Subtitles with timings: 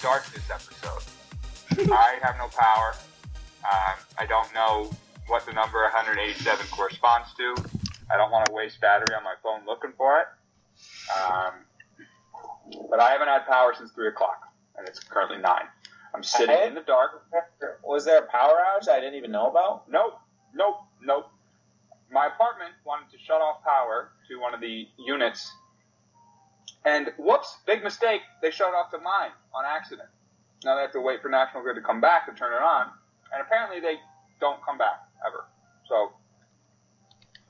[0.00, 1.92] the darkness episode.
[1.92, 2.94] I have no power.
[3.64, 4.90] Um, I don't know
[5.26, 7.54] what the number 187 corresponds to.
[8.10, 10.26] I don't want to waste battery on my phone looking for it.
[11.16, 11.52] Um,
[12.88, 14.40] but I haven't had power since 3 o'clock,
[14.76, 15.62] and it's currently 9.
[16.14, 17.24] I'm sitting in the dark.
[17.84, 19.88] Was there a power outage I didn't even know about?
[19.88, 20.18] Nope,
[20.54, 21.26] nope, nope.
[22.10, 25.52] My apartment wanted to shut off power to one of the units,
[26.84, 30.08] and whoops, big mistake, they shut off to mine on accident.
[30.64, 32.86] Now they have to wait for National Grid to come back to turn it on,
[33.32, 33.96] and apparently they
[34.40, 35.44] don't come back ever.
[35.88, 36.12] So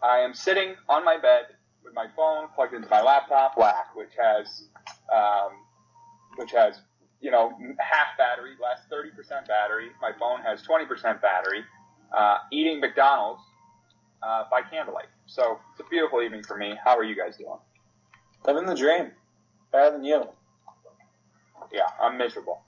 [0.03, 1.47] I am sitting on my bed
[1.85, 3.95] with my phone plugged into my laptop, Whack.
[3.95, 4.65] which has,
[5.13, 5.53] um,
[6.37, 6.81] which has
[7.21, 9.89] you know, half battery, lasts 30% battery.
[10.01, 11.65] My phone has 20% battery.
[12.17, 13.43] Uh, eating McDonald's
[14.23, 15.09] uh, by candlelight.
[15.27, 16.75] So it's a beautiful evening for me.
[16.83, 17.59] How are you guys doing?
[18.47, 19.13] Living the dream.
[19.73, 20.25] Better than you.
[21.73, 22.63] Yeah, I'm miserable.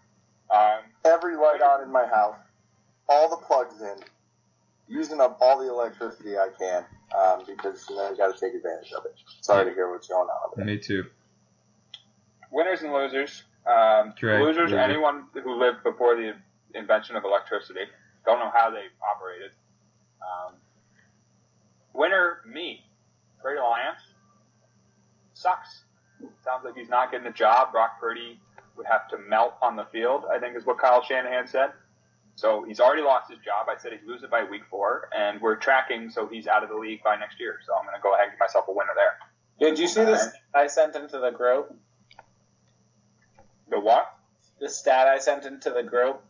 [0.55, 2.36] Um, Every light on in my house,
[3.08, 3.97] all the plugs in,
[4.86, 6.84] using up all the electricity I can,
[7.19, 9.14] um, because you know you got to take advantage of it.
[9.41, 10.36] Sorry to hear what's going on.
[10.47, 10.64] Over there.
[10.67, 11.05] Me too.
[12.53, 13.42] winners and losers.
[13.67, 14.45] Um, Correct.
[14.45, 14.78] losers, Loser.
[14.78, 16.34] anyone who lived before the
[16.75, 17.80] invention of electricity.
[18.25, 19.50] Don't know how they operated.
[20.20, 20.55] Um,
[21.92, 22.84] winner, me.
[23.41, 24.00] Trey Lance.
[25.34, 25.83] Sucks.
[26.44, 27.72] Sounds like he's not getting the job.
[27.72, 28.40] Brock Purdy
[28.76, 31.70] would have to melt on the field, I think is what Kyle Shanahan said.
[32.34, 33.68] So he's already lost his job.
[33.68, 36.70] I said he'd lose it by week four, and we're tracking so he's out of
[36.70, 37.58] the league by next year.
[37.64, 39.68] So I'm going to go ahead and get myself a winner there.
[39.68, 41.76] Did you see this I sent into the group?
[43.68, 44.12] The what?
[44.60, 46.22] The stat I sent into the group?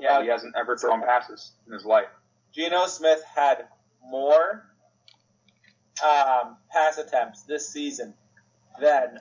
[0.00, 2.08] Yeah, he hasn't ever thrown passes in his life.
[2.54, 3.66] Geno Smith had
[4.02, 4.64] more
[6.04, 8.14] um, pass attempts this season
[8.80, 9.18] than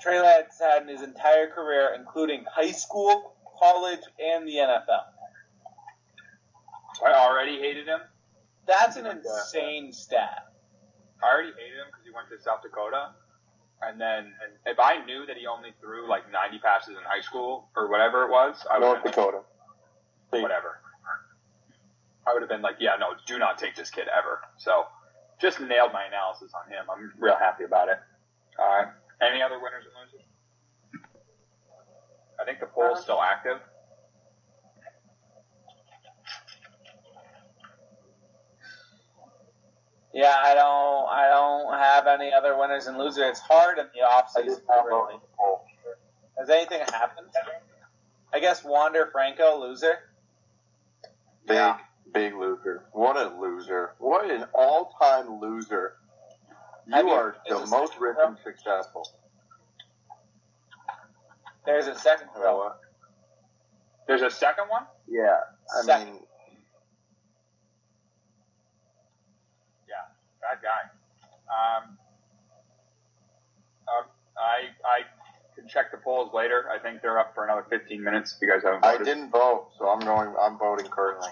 [0.00, 5.04] Trey Lance had in his entire career, including high school, college, and the NFL.
[7.06, 8.00] I already hated him.
[8.66, 10.46] That's an insane stat.
[11.22, 13.12] I already hated him because he went to South Dakota.
[13.82, 17.22] And then, and if I knew that he only threw like 90 passes in high
[17.22, 19.40] school or whatever it was, I would North Dakota.
[20.32, 20.80] like, whatever.
[22.26, 24.40] I would have been like, yeah, no, do not take this kid ever.
[24.58, 24.84] So,
[25.40, 26.84] just nailed my analysis on him.
[26.92, 27.98] I'm real happy about it.
[28.60, 28.88] All right.
[29.22, 30.26] Any other winners and losers?
[32.40, 33.02] I think the poll poll's uh-huh.
[33.02, 33.58] still active.
[40.12, 43.24] Yeah, I don't, I don't have any other winners and losers.
[43.30, 44.44] It's hard in the I offseason.
[44.46, 45.14] just have really.
[46.38, 47.28] Has anything happened?
[48.32, 49.98] I guess Wander Franco loser.
[51.46, 51.78] Big, Yeah.
[52.12, 52.84] big loser.
[52.92, 53.94] What a loser.
[53.98, 55.96] What an all-time loser.
[56.86, 59.06] You Have you- are the most rich and successful.
[61.66, 62.72] There's a second row.
[64.06, 64.86] There's a second one?
[65.06, 65.40] Yeah.
[65.76, 66.12] I Second.
[66.14, 66.26] mean,
[69.88, 70.06] Yeah,
[70.40, 70.90] Bad guy.
[71.50, 71.98] Um,
[73.86, 74.02] uh,
[74.38, 75.00] I I
[75.54, 76.70] can check the polls later.
[76.70, 78.34] I think they're up for another 15 minutes.
[78.34, 80.34] If you guys haven't I didn't vote, so I'm going.
[80.40, 81.28] I'm voting currently.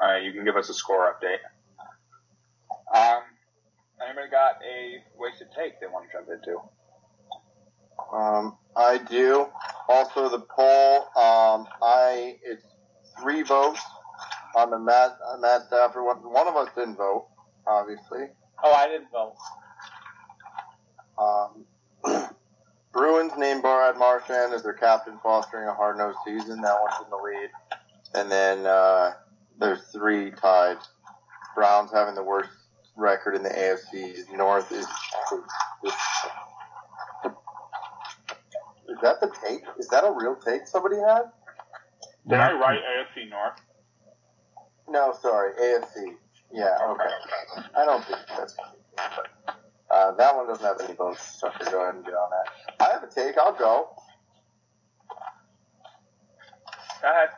[0.00, 1.38] All right, you can give us a score update.
[2.94, 3.22] Um,
[4.06, 6.58] anybody got a wasted take they want to jump into?
[8.12, 9.46] Um, I do.
[9.88, 11.02] Also, the poll.
[11.16, 12.64] Um, I it's
[13.20, 13.80] three votes
[14.56, 16.16] on the Matt uh, Matt Stafford one.
[16.18, 17.28] One of us didn't vote,
[17.66, 18.26] obviously.
[18.62, 19.36] Oh, I didn't vote.
[21.18, 21.64] Um,
[22.92, 26.60] Bruins named Brad Marchand as their captain, fostering a hard-nosed season.
[26.60, 27.50] That one's in the lead.
[28.14, 29.12] And then uh,
[29.58, 30.78] there's three tied.
[31.54, 32.50] Browns having the worst
[32.96, 34.86] record in the AFC North is.
[35.84, 35.92] is
[38.88, 39.62] is that the take?
[39.78, 41.24] Is that a real take somebody had?
[42.28, 43.60] Did I write AFC North?
[44.88, 46.14] No, sorry, AFC.
[46.52, 47.04] Yeah, okay.
[47.76, 48.56] I don't think that's.
[49.90, 52.84] Uh, that one doesn't have any votes, so go ahead and get on that.
[52.84, 53.36] I have a take.
[53.38, 53.90] I'll go.
[57.02, 57.28] Go ahead.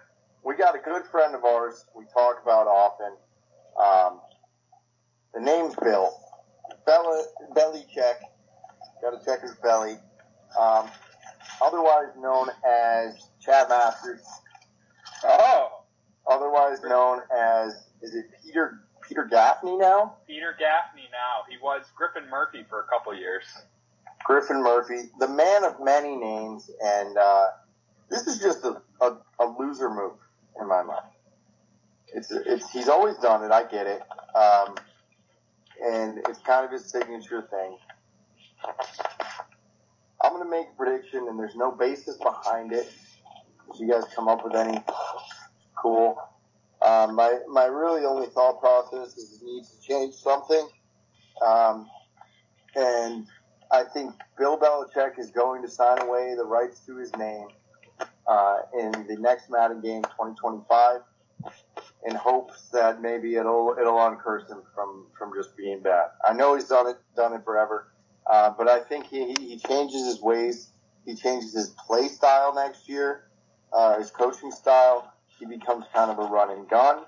[0.44, 3.16] we got a good friend of ours we talk about often.
[3.82, 4.20] Um,
[5.36, 6.10] the name's Bill.
[6.86, 7.24] Bella,
[7.54, 8.20] belly check.
[9.02, 9.96] Got to check his belly.
[10.58, 10.88] Um,
[11.62, 14.22] otherwise known as Chad Masters.
[15.24, 15.76] Oh,
[16.28, 20.16] Otherwise known as, is it Peter, Peter Gaffney now?
[20.26, 21.44] Peter Gaffney now.
[21.48, 23.44] He was Griffin Murphy for a couple years.
[24.24, 27.46] Griffin Murphy, the man of many names, and uh,
[28.10, 30.14] this is just a, a, a loser move
[30.60, 31.06] in my mind.
[32.08, 33.52] It's it's he's always done it.
[33.52, 34.02] I get it,
[34.34, 34.74] um,
[35.84, 37.76] and it's kind of his signature thing.
[40.22, 42.90] I'm to make a prediction, and there's no basis behind it.
[43.72, 44.82] If you guys come up with any,
[45.76, 46.18] cool.
[46.82, 50.68] Um, my my really only thought process is he needs to change something,
[51.44, 51.88] um,
[52.74, 53.26] and
[53.70, 57.48] I think Bill Belichick is going to sign away the rights to his name
[58.26, 61.00] uh, in the next Madden game 2025,
[62.04, 66.08] in hopes that maybe it'll it'll uncurse him from from just being bad.
[66.26, 67.88] I know he's done it done it forever,
[68.30, 70.70] uh, but I think he, he changes his ways.
[71.04, 73.28] He changes his play style next year,
[73.72, 75.12] uh, his coaching style.
[75.38, 77.04] He becomes kind of a run and gun,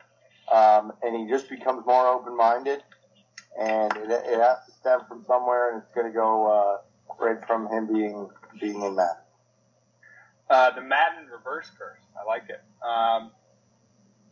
[0.52, 2.82] um, and he just becomes more open minded.
[3.58, 7.44] And it, it has to stem from somewhere, and it's going to go uh, right
[7.46, 8.28] from him being
[8.60, 9.24] being in that.
[10.50, 12.00] Uh, the Madden reverse curse.
[12.20, 12.62] I like it.
[12.82, 13.30] Um,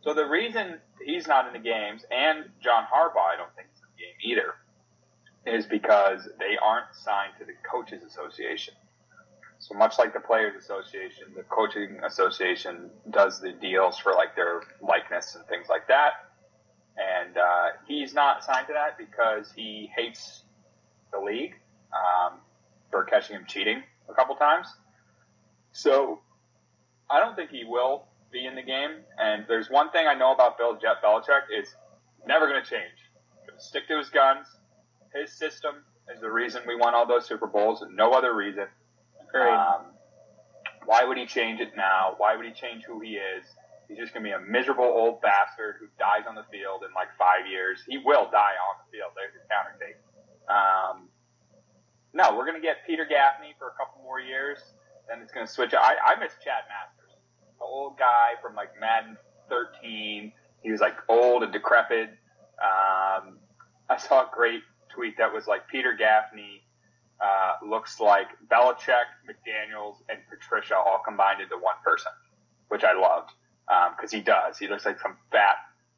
[0.07, 3.81] so the reason he's not in the games, and John Harbaugh, I don't think is
[3.81, 8.73] in the game either, is because they aren't signed to the Coaches Association.
[9.59, 14.61] So much like the Players Association, the Coaching Association does the deals for like their
[14.81, 16.11] likeness and things like that.
[16.95, 20.43] And uh, he's not signed to that because he hates
[21.11, 21.55] the league
[21.91, 22.39] um,
[22.91, 24.67] for catching him cheating a couple times.
[25.73, 26.21] So
[27.09, 28.91] I don't think he will be in the game.
[29.17, 31.75] And there's one thing I know about Bill Jet Belichick is
[32.27, 32.97] never going to change.
[33.57, 34.47] Stick to his guns.
[35.13, 35.75] His system
[36.13, 38.67] is the reason we won all those Super Bowls, and no other reason.
[39.51, 39.85] Um,
[40.85, 42.15] why would he change it now?
[42.17, 43.45] Why would he change who he is?
[43.87, 46.93] He's just going to be a miserable old bastard who dies on the field in
[46.95, 47.83] like five years.
[47.87, 49.11] He will die on the field.
[49.15, 49.95] There's your counter take.
[50.47, 51.07] Um,
[52.13, 54.59] no, we're going to get Peter Gaffney for a couple more years.
[55.07, 55.73] Then it's going to switch.
[55.73, 56.96] I, I miss Chad Masters, the
[57.61, 59.17] old guy from like Madden
[59.49, 60.31] 13.
[60.61, 62.09] He was like old and decrepit.
[62.59, 63.37] Um,
[63.89, 66.63] I saw a great tweet that was like Peter Gaffney
[67.21, 72.11] uh, looks like Belichick, McDaniels, and Patricia all combined into one person,
[72.69, 73.31] which I loved
[73.97, 74.57] because um, he does.
[74.57, 75.55] He looks like some fat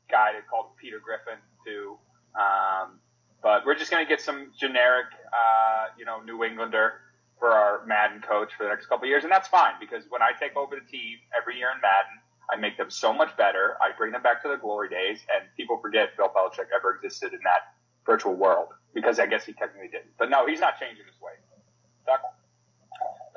[0.09, 1.97] guy they called Peter Griffin too.
[2.35, 2.99] Um,
[3.41, 6.93] but we're just to get some generic, uh, you know, New Englander
[7.39, 10.31] for our Madden coach for the next couple years, and that's fine because when I
[10.39, 12.19] take over the team every year in Madden,
[12.51, 13.77] I make them so much better.
[13.81, 17.33] I bring them back to the glory days, and people forget Bill Belichick ever existed
[17.33, 17.73] in that
[18.05, 20.17] virtual world because I guess he technically didn't.
[20.17, 21.33] But no, he's not changing his way.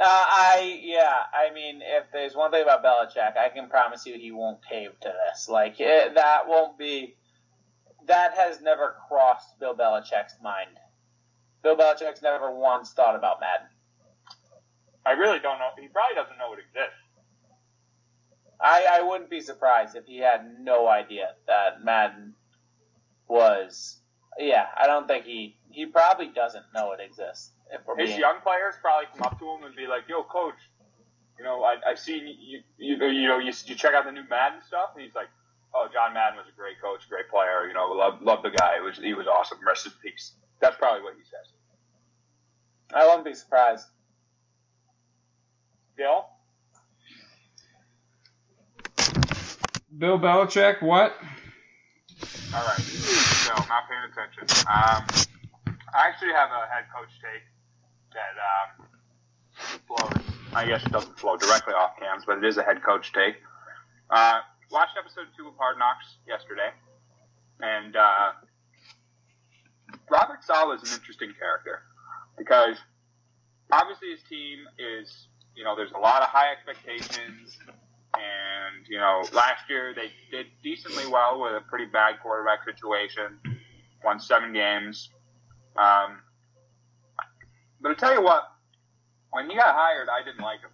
[0.03, 4.19] Uh, I yeah, I mean, if there's one thing about Belichick, I can promise you
[4.19, 5.49] he won't cave to this.
[5.49, 7.15] Like it, that won't be.
[8.09, 10.71] That has never crossed Bill Belichick's mind.
[11.63, 13.69] Bill Belichick's never once thought about Madden.
[15.05, 15.71] I really don't know.
[15.81, 16.99] He probably doesn't know it exists.
[18.61, 22.35] I, I wouldn't be surprised if he had no idea that Madden
[23.27, 23.99] was.
[24.39, 25.57] Yeah, I don't think he.
[25.71, 27.51] He probably doesn't know it exists.
[27.97, 30.61] His being, young players probably come up to him and be like, "Yo, coach,
[31.39, 34.29] you know, I, I've seen you, you, you know, you, you check out the new
[34.29, 35.29] Madden stuff," and he's like,
[35.75, 37.67] "Oh, John Madden was a great coach, great player.
[37.67, 38.77] You know, love love the guy.
[38.77, 39.59] It was he was awesome.
[39.67, 41.53] Rest in peace." That's probably what he says.
[42.95, 43.87] I wouldn't be surprised.
[45.97, 46.27] Bill,
[49.99, 51.15] Bill Belichick, what?
[52.55, 52.79] all right.
[53.49, 54.45] No, not paying attention.
[54.69, 55.07] Um,
[55.95, 57.43] I actually have a head coach take
[58.13, 58.87] that um,
[59.87, 60.25] flows.
[60.55, 63.37] I guess it doesn't flow directly off cams, but it is a head coach take.
[64.11, 66.71] Uh, watched episode two of Hard Knocks yesterday,
[67.61, 68.33] and uh,
[70.11, 71.83] Robert Saleh is an interesting character
[72.37, 72.77] because
[73.71, 77.59] obviously his team is, you know, there's a lot of high expectations,
[78.15, 83.39] and you know, last year they did decently well with a pretty bad quarterback situation,
[84.05, 85.11] won seven games.
[85.77, 86.19] Um,
[87.81, 88.45] but I tell you what,
[89.31, 90.71] when he got hired, I didn't like him.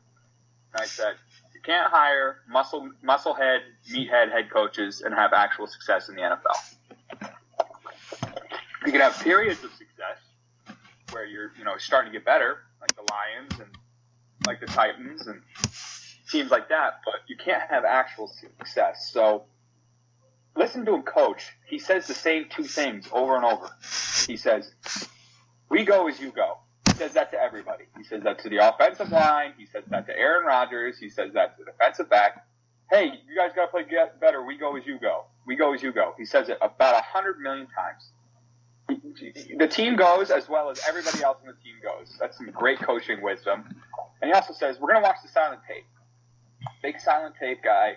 [0.75, 1.14] I said,
[1.54, 3.61] you can't hire muscle musclehead,
[3.92, 7.30] meathead head coaches and have actual success in the NFL.
[8.87, 10.18] You can have periods of success
[11.11, 13.77] where you're, you know, starting to get better, like the Lions and
[14.49, 15.43] like the Titans and
[16.31, 19.11] teams like that, but you can't have actual success.
[19.12, 19.47] So
[20.57, 21.52] listen to him coach.
[21.69, 23.71] He says the same two things over and over.
[24.26, 24.75] He says,
[25.71, 27.87] "We go as you go." He says that to everybody.
[27.97, 29.55] He says that to the offensive line.
[29.59, 30.99] He says that to Aaron Rodgers.
[30.99, 32.47] He says that to the defensive back.
[32.90, 33.85] Hey, you guys got to play
[34.21, 34.45] better.
[34.45, 35.26] We go as you go.
[35.47, 36.14] We go as you go.
[36.19, 38.12] He says it about a hundred million times.
[39.59, 42.17] The team goes as well as everybody else on the team goes.
[42.21, 43.83] That's some great coaching wisdom.
[44.20, 45.84] And he also says, we're going to watch the silent tape.
[46.82, 47.96] Big silent tape guy.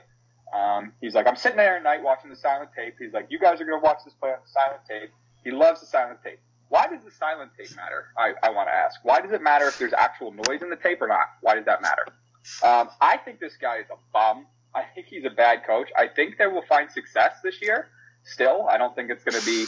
[0.54, 2.96] Um, he's like, I'm sitting there at night watching the silent tape.
[3.00, 5.10] He's like, you guys are going to watch this play on the silent tape.
[5.44, 6.40] He loves the silent tape.
[6.70, 8.06] Why does the silent tape matter?
[8.18, 9.00] I, I want to ask.
[9.04, 11.28] Why does it matter if there's actual noise in the tape or not?
[11.42, 12.06] Why does that matter?
[12.64, 14.46] Um, I think this guy is a bum.
[14.74, 15.90] I think he's a bad coach.
[15.98, 17.90] I think they will find success this year.
[18.24, 19.66] Still, I don't think it's going to be,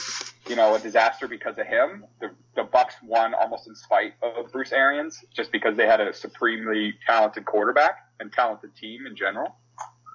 [0.50, 2.05] you know, a disaster because of him.
[2.22, 6.13] The, the Bucks won almost in spite of Bruce Arians, just because they had a
[6.13, 9.55] supremely talented quarterback and talented team in general.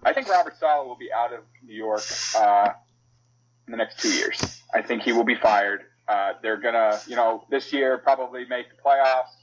[0.04, 2.04] I think Robert Saleh will be out of New York
[2.36, 2.68] uh,
[3.66, 4.62] in the next two years.
[4.72, 5.82] I think he will be fired.
[6.06, 9.34] Uh, they're gonna, you know, this year probably make the playoffs,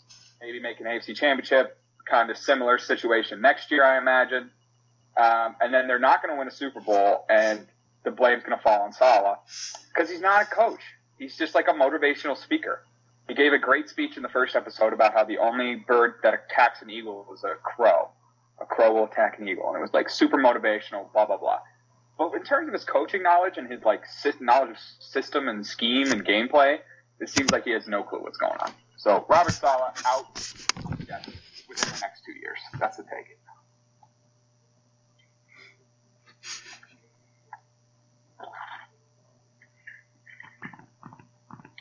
[0.41, 1.77] maybe make an AFC Championship,
[2.09, 4.49] kind of similar situation next year, I imagine.
[5.17, 7.67] Um, and then they're not going to win a Super Bowl, and
[8.05, 9.37] the blame's going to fall on Saleh
[9.93, 10.81] because he's not a coach.
[11.19, 12.85] He's just like a motivational speaker.
[13.27, 16.33] He gave a great speech in the first episode about how the only bird that
[16.33, 18.09] attacks an eagle is a crow.
[18.61, 21.59] A crow will attack an eagle, and it was like super motivational, blah blah blah.
[22.17, 24.03] But in terms of his coaching knowledge and his like
[24.39, 26.77] knowledge of system and scheme and gameplay,
[27.19, 28.71] it seems like he has no clue what's going on.
[28.97, 30.33] So Robert Saleh out
[30.87, 32.59] within the next two years.
[32.79, 33.37] That's the take.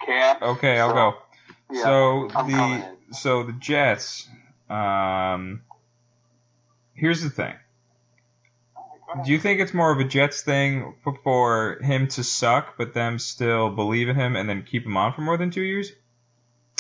[0.09, 1.15] Okay, I'll So, go.
[1.71, 4.29] Yeah, so I'm the so the Jets.
[4.69, 5.63] Um,
[6.95, 7.55] here's the thing.
[9.25, 13.19] Do you think it's more of a Jets thing for him to suck, but them
[13.21, 15.93] still believe in him and then keep him on for more than two years,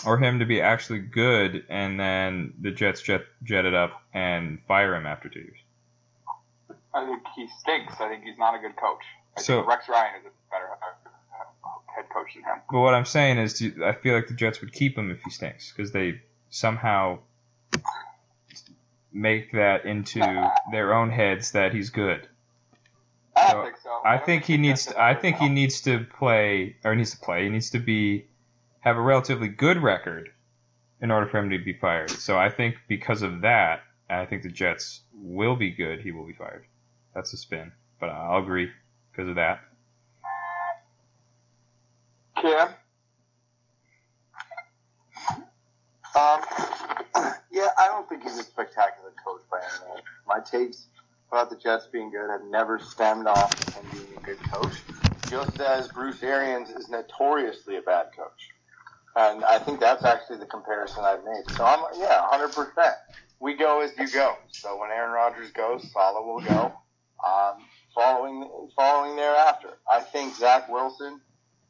[0.04, 4.58] or him to be actually good and then the Jets jet jet it up and
[4.66, 5.58] fire him after two years?
[6.92, 8.00] I think he stinks.
[8.00, 9.02] I think he's not a good coach.
[9.36, 10.66] I So- think Rex Ryan is a better
[12.14, 12.62] head him.
[12.70, 15.30] But what I'm saying is, I feel like the Jets would keep him if he
[15.30, 17.18] stinks because they somehow
[19.12, 20.20] make that into
[20.72, 22.28] their own heads that he's good.
[23.36, 23.90] I So, think so.
[24.04, 24.86] I don't think he needs.
[24.86, 27.44] To, I think he needs to play, or he needs to play.
[27.44, 28.26] He needs to be
[28.80, 30.30] have a relatively good record
[31.00, 32.10] in order for him to be fired.
[32.10, 36.00] So I think because of that, I think the Jets will be good.
[36.00, 36.64] He will be fired.
[37.14, 38.70] That's a spin, but I'll agree
[39.10, 39.60] because of that.
[42.44, 42.68] Cam.
[46.16, 46.42] Um,
[47.52, 50.06] yeah, I don't think he's a spectacular coach by any means.
[50.26, 50.88] My takes
[51.30, 54.76] about the Jets being good have never stemmed off him being a good coach,
[55.30, 58.50] just as Bruce Arians is notoriously a bad coach.
[59.16, 61.44] And I think that's actually the comparison I've made.
[61.50, 62.94] So I'm, yeah, 100%.
[63.40, 64.36] We go as you go.
[64.50, 66.74] So when Aaron Rodgers goes, Saleh will go.
[67.26, 69.78] Um, following, following thereafter.
[69.90, 71.20] I think Zach Wilson,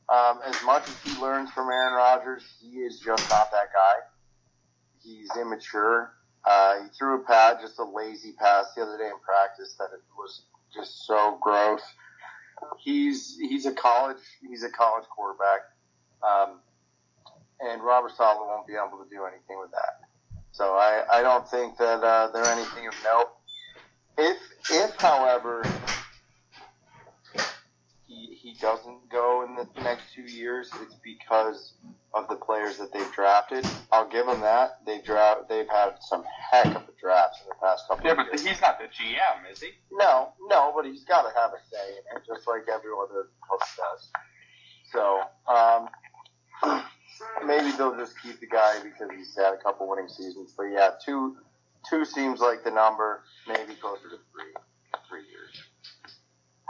[0.09, 4.01] um, as much as he learns from Aaron Rodgers, he is just not that guy.
[5.03, 6.13] He's immature.
[6.45, 9.89] Uh, he threw a pad, just a lazy pass the other day in practice that
[9.95, 10.43] it was
[10.75, 11.81] just so gross.
[12.83, 15.61] He's he's a college he's a college quarterback,
[16.23, 16.61] um,
[17.61, 20.05] and Robert Saleh won't be able to do anything with that.
[20.53, 23.31] So I, I don't think that uh, they're anything of note.
[24.17, 24.39] If
[24.71, 25.65] if however
[28.45, 31.73] he doesn't go in the next two years, it's because
[32.13, 33.65] of the players that they've drafted.
[33.91, 34.85] I'll give them that.
[34.85, 36.23] They've draft they've had some
[36.53, 38.45] heck of a drafts in the past couple Yeah, but years.
[38.45, 39.71] he's not the GM, is he?
[39.91, 43.29] No, no, but he's got to have a say in it, just like every other
[43.49, 44.11] coach does.
[44.93, 45.89] So, um,
[47.47, 50.53] maybe they'll just keep the guy because he's had a couple winning seasons.
[50.55, 51.39] But yeah, two,
[51.89, 53.23] two seems like the number.
[53.49, 54.53] Maybe closer to three,
[55.09, 55.65] three years.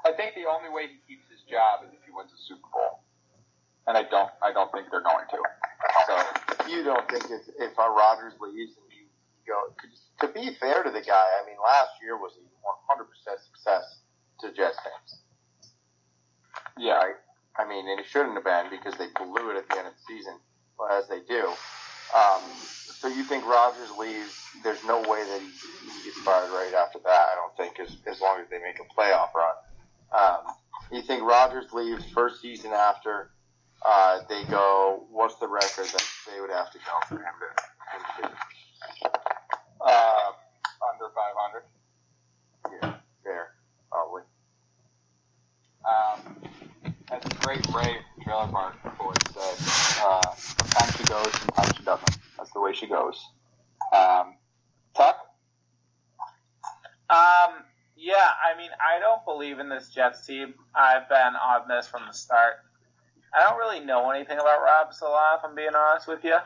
[0.07, 3.03] I think the only way he keeps job is if he wins a Super Bowl,
[3.87, 4.31] and I don't.
[4.43, 5.39] I don't think they're going to.
[6.07, 6.15] So
[6.69, 9.05] You don't think if if uh, Rodgers leaves and you
[9.47, 9.73] go?
[10.27, 12.45] To be fair to the guy, I mean, last year was a
[12.97, 13.05] 100%
[13.45, 14.01] success
[14.41, 15.21] to Jets fans.
[16.79, 17.15] yeah, right?
[17.59, 19.95] I mean, and it shouldn't have been because they blew it at the end of
[19.95, 20.35] the season,
[20.79, 21.47] well, as they do.
[22.15, 24.49] Um, so you think Rodgers leaves?
[24.63, 27.27] There's no way that he, he gets fired right after that.
[27.31, 29.55] I don't think, as as long as they make a playoff run.
[30.13, 30.55] Um,
[30.97, 33.33] you think Rodgers leaves first season after
[33.85, 35.07] uh, they go?
[35.11, 38.31] What's the record that they would have to go for him to?
[39.81, 40.33] uh,
[40.93, 41.65] under 500.
[42.73, 43.49] yeah, fair,
[43.91, 44.23] probably.
[45.85, 46.21] Um,
[47.11, 47.65] as the great
[48.11, 49.59] from Trailer Park Boys said,
[49.99, 52.13] uh, sometimes she goes, sometimes she doesn't.
[52.39, 53.23] That's the way she goes.
[53.95, 54.39] Um,
[54.97, 55.19] Tuck?
[57.11, 57.65] Um,
[58.05, 60.55] yeah, I mean, I don't believe in this Jets team.
[60.75, 62.55] I've been on this from the start.
[63.35, 66.35] I don't really know anything about Rob Saleh, if I'm being honest with you.
[66.35, 66.43] Um,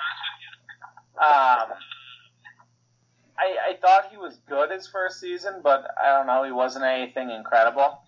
[3.36, 6.84] I, I thought he was good his first season, but I don't know, he wasn't
[6.84, 8.00] anything incredible.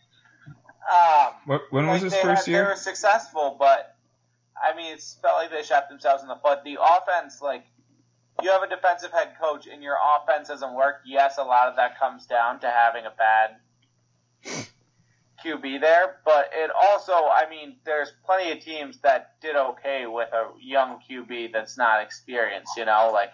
[0.91, 3.97] Um, What, when was his first had- They were successful, but
[4.63, 6.61] I mean, it felt like they shot themselves in the foot.
[6.65, 7.65] The offense, like,
[8.43, 11.03] you have a defensive head coach and your offense doesn't work.
[11.05, 13.57] Yes, a lot of that comes down to having a bad
[15.45, 20.29] QB there, but it also, I mean, there's plenty of teams that did okay with
[20.33, 23.31] a young QB that's not experienced, you know, like,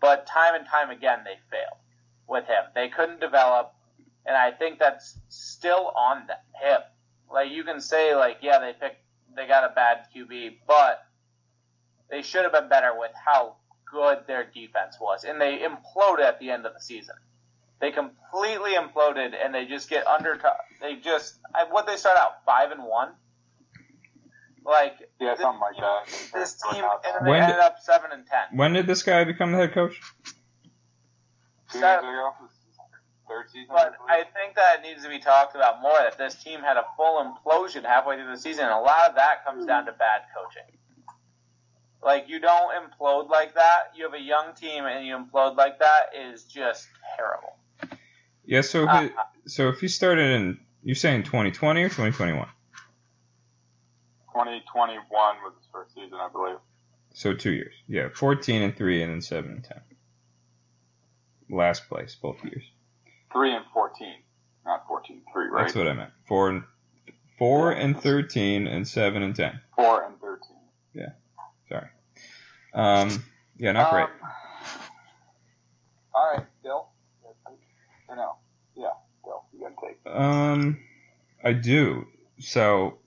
[0.00, 1.80] but time and time again they failed
[2.28, 2.64] with him.
[2.74, 3.72] They couldn't develop,
[4.26, 6.22] and I think that's still on
[6.60, 6.80] him.
[7.32, 9.02] Like you can say, like, yeah, they picked,
[9.36, 11.04] they got a bad QB, but
[12.10, 13.56] they should have been better with how
[13.90, 17.14] good their defense was, and they imploded at the end of the season.
[17.80, 20.38] They completely imploded, and they just get under.
[20.80, 21.38] They just
[21.70, 23.10] what they start out five and one.
[24.64, 26.30] Like yeah, this, something like that.
[26.34, 28.58] This team and they When ended did- up seven and ten.
[28.58, 30.00] When did this guy become the head coach?
[31.72, 32.32] Two years ago,
[33.28, 33.68] third season.
[33.68, 34.26] But I believe.
[34.34, 35.96] think that it needs to be talked about more.
[35.98, 38.64] That this team had a full implosion halfway through the season.
[38.64, 39.68] And a lot of that comes hmm.
[39.68, 40.77] down to bad coaching.
[42.02, 43.92] Like you don't implode like that.
[43.96, 47.56] You have a young team and you implode like that is just terrible.
[48.44, 49.10] Yeah, so Uh, he,
[49.46, 52.46] so if you started in, you're saying 2020 or 2021?
[54.32, 55.02] 2021
[55.42, 56.56] was his first season, I believe.
[57.14, 57.74] So two years.
[57.88, 59.80] Yeah, 14 and three, and then seven and ten.
[61.50, 62.62] Last place both years.
[63.32, 64.14] Three and 14,
[64.64, 65.62] not 14, three, right?
[65.64, 66.10] That's what I meant.
[66.26, 66.62] Four and
[67.38, 69.60] four and 13, and seven and ten.
[69.74, 70.56] Four and 13.
[71.68, 71.88] Sorry.
[72.74, 73.24] Um,
[73.58, 74.04] yeah, not great.
[74.04, 74.10] Um,
[76.14, 76.88] all right, Bill.
[78.08, 78.36] Or no?
[78.76, 78.90] Yeah,
[79.24, 79.44] Bill.
[79.52, 80.14] You got to take.
[80.14, 80.80] Um,
[81.44, 82.06] I do.
[82.38, 82.98] So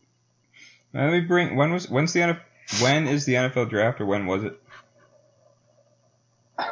[0.94, 1.56] let me bring.
[1.56, 2.42] When was when's the NFL,
[2.82, 4.62] when is the NFL draft or when was it?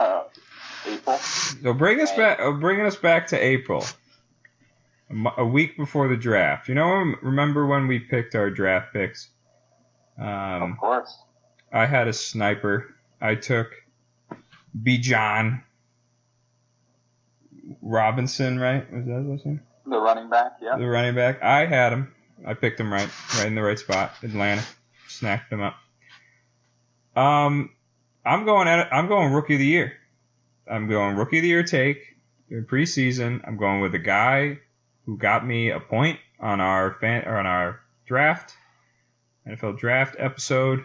[0.00, 0.22] uh,
[0.86, 1.18] April.
[1.18, 2.40] So bring us back.
[2.40, 3.84] Uh, bringing us back to April,
[5.36, 6.68] a week before the draft.
[6.68, 9.28] You know, remember when we picked our draft picks?
[10.18, 11.18] Um, of course.
[11.72, 12.94] I had a sniper.
[13.20, 13.72] I took
[14.80, 15.62] Bijan
[17.82, 18.90] Robinson, right?
[18.92, 19.60] Was that his name?
[19.86, 20.56] The running back.
[20.60, 20.76] Yeah.
[20.76, 21.42] The running back.
[21.42, 22.12] I had him.
[22.46, 24.12] I picked him right, right in the right spot.
[24.22, 24.62] Atlanta
[25.08, 25.76] snacked him up.
[27.14, 27.70] Um,
[28.24, 28.88] I'm going at it.
[28.92, 29.94] I'm going rookie of the year.
[30.70, 32.16] I'm going rookie of the year take
[32.50, 33.40] in preseason.
[33.46, 34.58] I'm going with a guy
[35.06, 38.54] who got me a point on our fan or on our draft
[39.46, 40.84] NFL draft episode.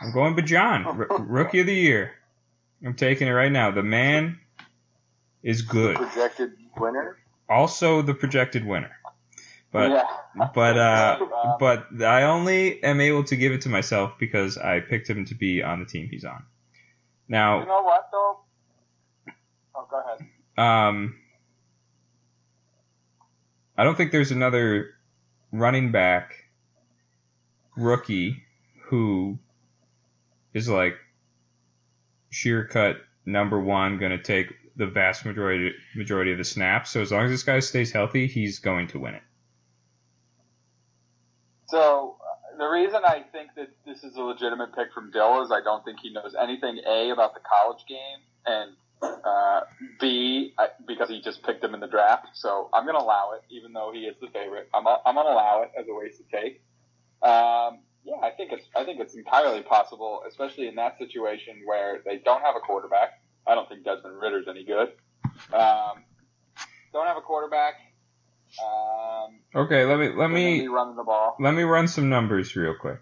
[0.00, 2.12] I'm going John, r- rookie of the year.
[2.84, 3.70] I'm taking it right now.
[3.70, 4.38] The man
[5.42, 5.96] is good.
[5.96, 7.18] Projected winner.
[7.48, 8.90] Also, the projected winner.
[9.70, 10.48] But yeah.
[10.54, 14.80] but uh, Uh, but I only am able to give it to myself because I
[14.80, 16.42] picked him to be on the team he's on.
[17.28, 18.38] Now You Now, know what though?
[19.76, 20.26] Oh, go ahead.
[20.56, 21.16] um,
[23.76, 24.90] I don't think there's another
[25.52, 26.43] running back
[27.76, 28.42] rookie
[28.86, 29.38] who
[30.52, 30.96] is like
[32.30, 36.90] sheer cut number one, going to take the vast majority majority of the snaps.
[36.90, 39.22] So as long as this guy stays healthy, he's going to win it.
[41.66, 45.50] So uh, the reason I think that this is a legitimate pick from Dill is
[45.50, 49.60] I don't think he knows anything a about the college game and uh,
[50.00, 52.28] b I, because he just picked him in the draft.
[52.34, 54.68] So I'm going to allow it, even though he is the favorite.
[54.74, 56.63] I'm I'm going to allow it as a waste wasted take.
[57.24, 62.00] Um, yeah, I think it's I think it's entirely possible, especially in that situation where
[62.04, 63.20] they don't have a quarterback.
[63.46, 64.88] I don't think Desmond Ridder's any good.
[65.52, 66.04] Um,
[66.92, 67.74] don't have a quarterback.
[68.62, 71.36] Um, Okay, let me let me running the ball.
[71.40, 72.98] let me run some numbers real quick.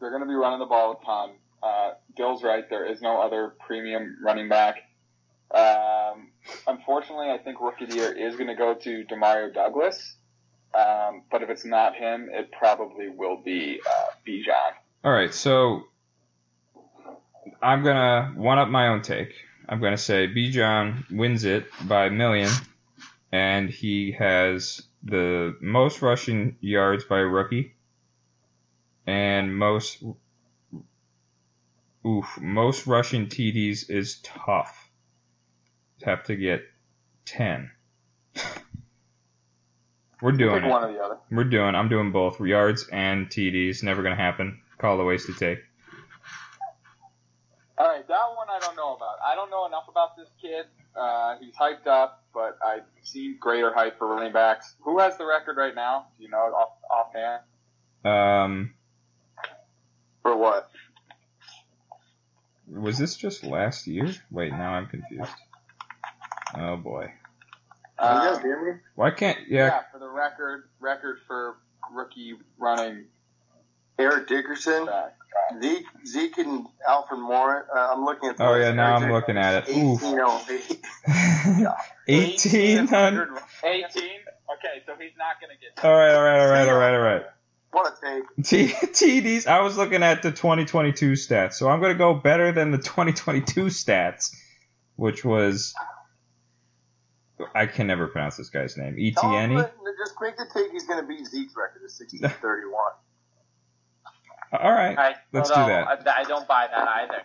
[0.00, 1.30] They're going to be running the ball a ton.
[1.62, 2.68] Uh, Dill's right.
[2.70, 4.76] There is no other premium running back.
[5.52, 6.30] Um,
[6.66, 10.16] unfortunately, I think rookie of the year is going to go to Demario Douglas.
[10.74, 14.72] Um, but if it's not him, it probably will be uh, Bijan.
[15.04, 15.84] All right, so
[17.62, 19.32] I'm gonna one up my own take.
[19.68, 22.50] I'm gonna say Bijan wins it by a million,
[23.32, 27.74] and he has the most rushing yards by a rookie,
[29.06, 30.02] and most
[32.06, 34.90] oof most rushing TDs is tough.
[36.02, 36.62] Have to get
[37.24, 37.70] ten.
[40.20, 40.68] We're doing it.
[40.68, 41.18] one or the other.
[41.30, 41.74] We're doing.
[41.74, 43.82] I'm doing both yards and TDs.
[43.82, 44.60] Never gonna happen.
[44.78, 45.58] Call a wasted take.
[47.78, 49.18] All right, that one I don't know about.
[49.24, 50.66] I don't know enough about this kid.
[50.96, 54.74] Uh, he's hyped up, but I've seen greater hype for running backs.
[54.80, 56.06] Who has the record right now?
[56.18, 57.42] Do you know it off offhand?
[58.04, 58.74] Um,
[60.22, 60.68] For what?
[62.66, 64.12] was this just last year?
[64.30, 65.30] Wait, now I'm confused.
[66.56, 67.12] Oh boy.
[67.98, 68.80] Can you Um, guys hear me?
[68.94, 69.38] Why can't?
[69.48, 69.66] yeah.
[69.66, 69.82] Yeah.
[69.92, 71.56] for the record, record for
[71.92, 73.06] rookie running
[73.98, 75.14] Eric Dickerson, back.
[75.60, 77.66] Zeke, Zeke and Alfred Moore.
[77.74, 78.36] Uh, I'm looking at.
[78.36, 78.62] the Oh, list.
[78.66, 79.66] yeah, now Eric I'm looking at it.
[79.66, 81.68] Dickerson, 1808.
[82.06, 83.28] 1800.
[83.64, 83.82] 18.
[83.84, 85.84] Okay, so he's not gonna get.
[85.84, 87.22] All right, all right, all right, all right, all right.
[87.70, 88.24] What a take.
[88.44, 89.46] T- TDs.
[89.46, 92.78] I was looking at the 2022 stats, so I'm going to go better than the
[92.78, 94.34] 2022 stats,
[94.96, 95.74] which was
[97.54, 98.96] I can never pronounce this guy's name.
[98.98, 99.56] E Etienne.
[99.98, 100.70] Just make the take.
[100.70, 102.72] He's going to beat Zeke's record of 1631.
[104.62, 105.88] All right, I, Let's do that.
[105.88, 107.22] I, I don't buy that either.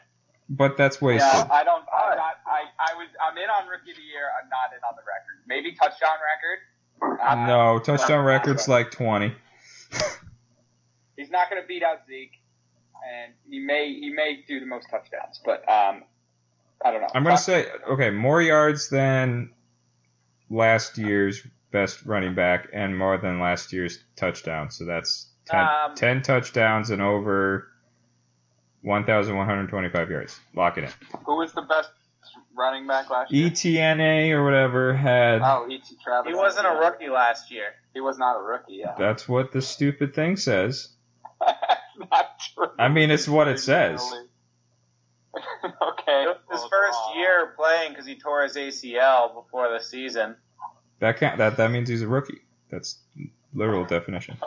[0.50, 1.22] but that's wasted.
[1.32, 1.84] Yeah, I don't.
[1.94, 2.36] I'm not.
[2.46, 3.08] I, I was.
[3.22, 4.28] I'm in on rookie of the year.
[4.42, 5.40] I'm not in on the record.
[5.48, 7.22] Maybe touchdown record.
[7.24, 9.34] I'm not- No, touchdown record's like 20.
[11.18, 12.32] He's not going to beat out Zeke,
[13.08, 16.04] and he may he may do the most touchdowns, but um,
[16.84, 17.08] I don't know.
[17.14, 19.52] I'm going to say okay, more yards than
[20.54, 24.70] last year's best running back, and more than last year's touchdown.
[24.70, 27.68] So that's 10, Um, 10 touchdowns and over
[28.82, 30.40] 1,125 yards.
[30.54, 30.90] Lock it in.
[31.26, 31.90] who was the best
[32.56, 33.48] running back last year?
[33.50, 35.42] ETNA or whatever had.
[35.42, 35.98] Oh, E.T.
[36.04, 36.30] Travis.
[36.30, 37.74] He wasn't a rookie last year.
[37.94, 38.74] He was not a rookie.
[38.76, 40.90] Yeah, That's what the stupid thing says.
[42.12, 42.68] Not true.
[42.80, 44.02] I mean, it's what it says.
[46.08, 46.26] okay.
[46.52, 50.36] His first year playing because he tore his ACL before the season.
[51.00, 51.38] That can't.
[51.38, 52.42] That that means he's a rookie.
[52.70, 53.00] That's
[53.54, 54.38] literal definition.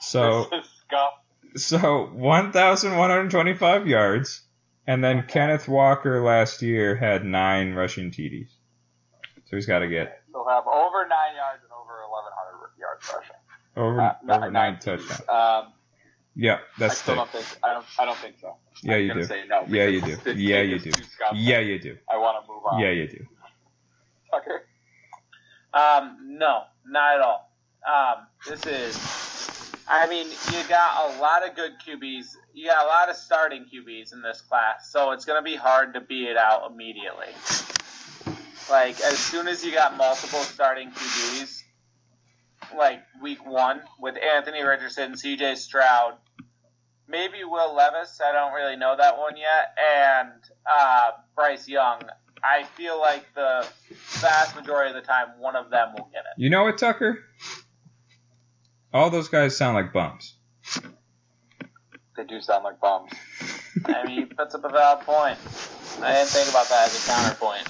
[0.00, 1.12] So This is scuff.
[1.56, 4.42] so 1,125 yards,
[4.86, 8.48] and then Kenneth Walker last year had nine rushing TDs.
[9.46, 13.36] So he's got to get He'll have over nine yards and over 1,100 yards rushing.
[13.76, 15.28] over Uh, over nine not- touchdowns.
[15.28, 15.72] Um,
[16.34, 16.94] Yeah, that's.
[16.94, 17.32] I still thick.
[17.32, 17.58] don't think.
[17.62, 17.86] I don't.
[17.98, 18.56] I don't think so.
[18.82, 19.24] Yeah, I'm you do.
[19.24, 19.64] Say no.
[19.68, 20.32] Yeah, you do.
[20.34, 20.90] Yeah, you do.
[21.34, 21.96] Yeah, you do.
[22.10, 22.80] I want to move on.
[22.80, 23.26] Yeah, you do.
[24.30, 24.64] Tucker.
[25.74, 27.50] Um, no, not at all.
[27.86, 32.36] Um, this is, I mean, you got a lot of good QBs.
[32.54, 35.56] You got a lot of starting QBs in this class, so it's going to be
[35.56, 37.28] hard to beat it out immediately.
[38.70, 41.62] Like, as soon as you got multiple starting QBs,
[42.76, 46.14] like week one, with Anthony Richardson, CJ Stroud,
[47.12, 50.32] maybe Will Levis, I don't really know that one yet, and
[50.66, 52.00] uh, Bryce Young,
[52.42, 53.64] I feel like the
[54.20, 56.40] vast majority of the time, one of them will get it.
[56.42, 57.18] You know what, Tucker?
[58.92, 60.34] All those guys sound like bums.
[62.16, 63.12] They do sound like bums.
[63.84, 65.38] I mean, he puts up a valid point.
[66.02, 67.68] I didn't think about that as a counterpoint.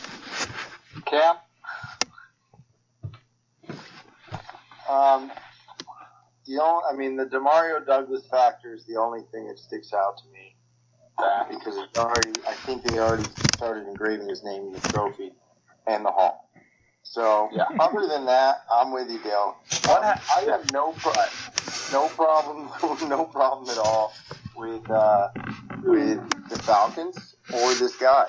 [1.04, 1.36] Cam.
[4.88, 5.30] Um,
[6.56, 10.18] the only, I mean, the Demario Douglas factor is the only thing that sticks out
[10.18, 10.56] to me
[11.20, 11.48] Yeah.
[11.50, 15.32] because it's already, I think they already started engraving his name in the trophy
[15.86, 16.50] and the hall.
[17.02, 17.68] So, Yeah.
[17.80, 19.56] other than that, I'm with you, Dale.
[19.88, 21.14] Um, I have no pro-
[21.92, 22.70] no problem,
[23.08, 24.20] no problem at all
[24.54, 25.28] with uh,
[25.82, 28.26] with the Falcons or this guy.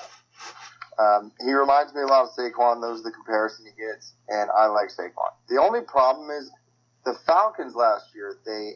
[0.99, 2.81] Um, he reminds me a lot of Saquon.
[2.81, 5.31] Those are the comparison he gets, and I like Saquon.
[5.49, 6.51] The only problem is
[7.05, 8.37] the Falcons last year.
[8.45, 8.73] They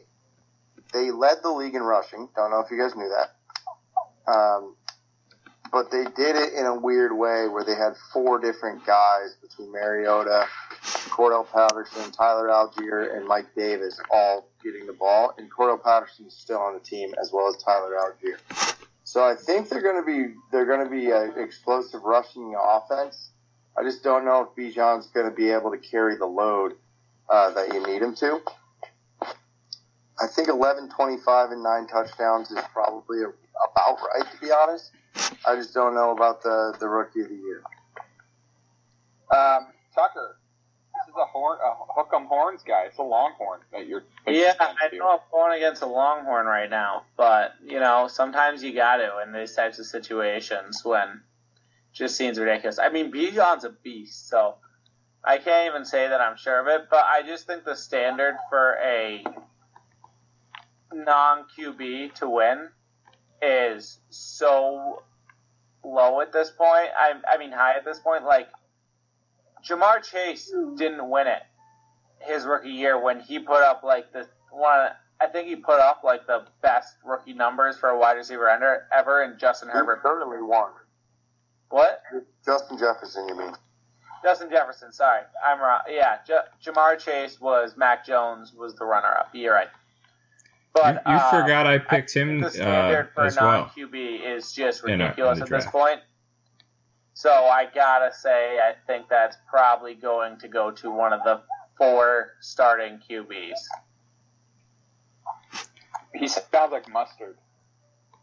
[0.92, 2.28] they led the league in rushing.
[2.34, 4.32] Don't know if you guys knew that.
[4.32, 4.74] Um,
[5.70, 9.70] but they did it in a weird way where they had four different guys between
[9.70, 10.46] Mariota,
[11.10, 16.58] Cordarrelle Patterson, Tyler Allgeier, and Mike Davis all getting the ball, and Cordarrelle Patterson's still
[16.58, 18.38] on the team as well as Tyler Allgeier.
[19.04, 23.30] So I think they're going to be they're going to be an explosive rushing offense.
[23.76, 26.74] I just don't know if Bijan's going to be able to carry the load
[27.30, 28.40] uh, that you need him to.
[30.20, 34.90] I think 11, 25, and nine touchdowns is probably about right, to be honest.
[35.46, 37.62] I just don't know about the the rookie of the year.
[39.30, 40.36] Um, Tucker.
[40.94, 42.84] This is a horn, a hook 'em horns guy.
[42.84, 44.02] It's a longhorn that you're.
[44.26, 44.98] Yeah, I here.
[45.00, 49.20] know I'm going against a Longhorn right now, but you know, sometimes you got to
[49.24, 51.16] in these types of situations when it
[51.92, 52.78] just seems ridiculous.
[52.80, 54.56] I mean, Bijan's a beast, so
[55.24, 56.88] I can't even say that I'm sure of it.
[56.90, 59.24] But I just think the standard for a
[60.92, 62.68] non QB to win
[63.42, 65.02] is so
[65.84, 66.90] low at this point.
[66.96, 68.24] I, I mean, high at this point.
[68.24, 68.48] Like
[69.68, 71.42] Ja'Marr Chase didn't win it
[72.20, 74.88] his rookie year when he put up like the one.
[75.20, 78.86] I think he put up like the best rookie numbers for a wide receiver ever,
[78.96, 80.00] ever in Justin Herbert.
[80.02, 80.70] certainly won.
[81.70, 82.02] What?
[82.44, 83.52] Justin Jefferson, you mean?
[84.22, 84.92] Justin Jefferson.
[84.92, 85.80] Sorry, I'm wrong.
[85.88, 89.30] Yeah, J- Ja'Marr Chase was Mac Jones was the runner-up.
[89.32, 89.68] You're right.
[90.74, 93.52] But you you uh, forgot I picked him the standard uh, for as a non
[93.62, 93.72] well.
[93.76, 96.00] QB is just In a- ridiculous in at this point.
[97.14, 101.40] So I gotta say, I think that's probably going to go to one of the
[101.76, 103.54] four starting QBs.
[106.14, 107.36] He sounds like mustard.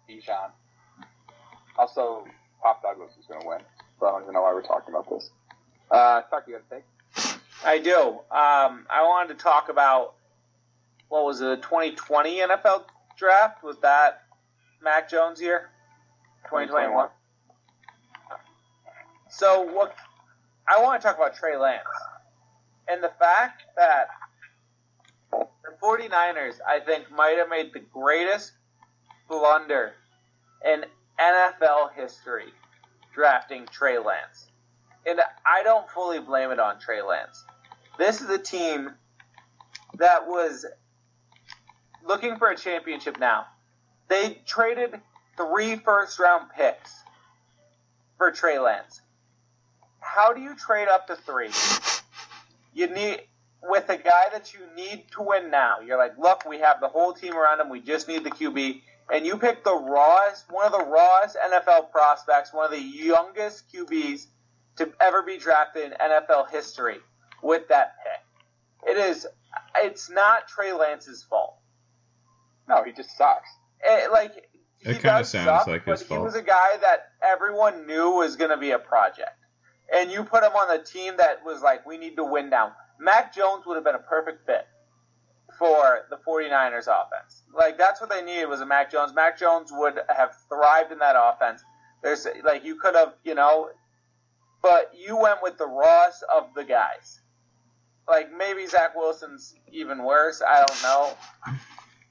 [0.09, 0.51] Bijan.
[1.77, 2.25] Also,
[2.61, 3.59] Pop Douglas is going to win.
[3.99, 5.29] So I don't even know why we're talking about this.
[5.89, 6.81] Uh, Tuck, you got a?
[7.65, 8.09] I do.
[8.31, 10.15] Um, I wanted to talk about
[11.09, 12.83] what was it, the 2020 NFL
[13.17, 13.63] draft?
[13.63, 14.23] Was that
[14.83, 15.69] Mac Jones year?
[16.45, 17.09] 2021.
[19.29, 19.95] So what?
[20.67, 21.83] I want to talk about Trey Lance
[22.87, 24.07] and the fact that
[25.31, 25.47] the
[25.81, 28.53] 49ers, I think, might have made the greatest
[29.27, 29.93] blunder
[30.63, 30.85] in
[31.19, 32.53] NFL history
[33.13, 34.47] drafting Trey Lance.
[35.05, 37.43] And I don't fully blame it on Trey Lance.
[37.97, 38.91] This is a team
[39.97, 40.65] that was
[42.03, 43.45] looking for a championship now.
[44.07, 44.99] They traded
[45.37, 46.93] three first round picks
[48.17, 49.01] for Trey Lance.
[49.99, 51.49] How do you trade up to three?
[52.73, 53.21] You need
[53.67, 55.79] with a guy that you need to win now.
[55.79, 57.69] You're like, look, we have the whole team around him.
[57.69, 61.91] We just need the QB, and you pick the rawest, one of the rawest NFL
[61.91, 64.27] prospects, one of the youngest QBs
[64.77, 66.97] to ever be drafted in NFL history
[67.41, 68.91] with that pick.
[68.91, 69.25] It is.
[69.77, 71.57] It's not Trey Lance's fault.
[72.67, 73.49] No, he just sucks.
[73.83, 74.33] It, like
[74.77, 78.11] he It kinda sounds suck, like but his he was a guy that everyone knew
[78.11, 79.37] was going to be a project,
[79.93, 82.73] and you put him on the team that was like, we need to win now.
[82.99, 84.67] Mac Jones would have been a perfect fit
[85.57, 87.43] for the 49ers offense.
[87.53, 89.13] Like that's what they needed was a Mac Jones.
[89.13, 91.63] Mac Jones would have thrived in that offense.
[92.03, 93.69] There's like you could have, you know,
[94.65, 97.21] but you went with the rawest of the guys.
[98.07, 100.41] Like maybe Zach Wilson's even worse.
[100.41, 101.13] I don't know,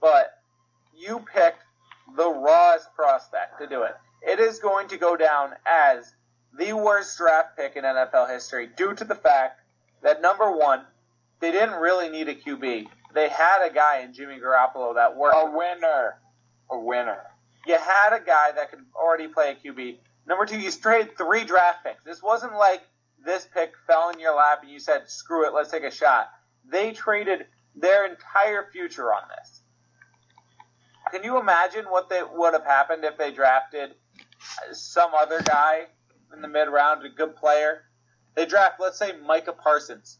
[0.00, 0.38] but
[0.96, 1.64] you picked
[2.16, 3.96] the rawest prospect to do it.
[4.22, 6.14] It is going to go down as
[6.56, 9.60] the worst draft pick in NFL history due to the fact
[10.04, 10.82] that number one,
[11.40, 12.86] they didn't really need a QB.
[13.14, 15.36] They had a guy in Jimmy Garoppolo that worked.
[15.36, 16.20] A winner.
[16.70, 17.18] A winner.
[17.66, 19.96] You had a guy that could already play a QB.
[20.26, 22.02] Number two, you traded three draft picks.
[22.04, 22.82] This wasn't like
[23.24, 26.30] this pick fell in your lap and you said, screw it, let's take a shot.
[26.70, 29.60] They traded their entire future on this.
[31.10, 33.94] Can you imagine what they would have happened if they drafted
[34.72, 35.84] some other guy
[36.32, 37.82] in the mid round, a good player?
[38.34, 40.18] They draft, let's say, Micah Parsons,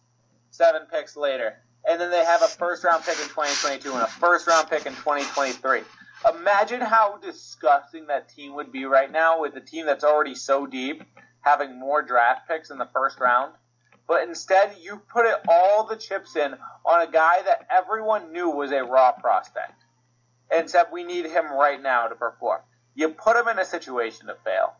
[0.51, 1.57] seven picks later,
[1.88, 4.87] and then they have a first round pick in 2022 and a first round pick
[4.87, 5.81] in 2023.
[6.29, 10.67] Imagine how disgusting that team would be right now with a team that's already so
[10.67, 11.03] deep
[11.41, 13.53] having more draft picks in the first round.
[14.07, 18.51] But instead, you put it all the chips in on a guy that everyone knew
[18.51, 19.83] was a raw prospect
[20.51, 22.61] and said, we need him right now to perform.
[22.95, 24.75] You put him in a situation to fail.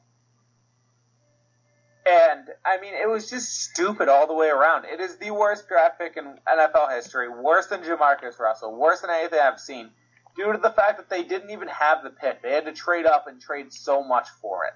[2.07, 4.85] And, I mean, it was just stupid all the way around.
[4.85, 9.09] It is the worst draft pick in NFL history, worse than Jamarcus Russell, worse than
[9.09, 9.91] anything I've seen,
[10.37, 12.43] due to the fact that they didn't even have the pick.
[12.43, 14.73] They had to trade up and trade so much for it.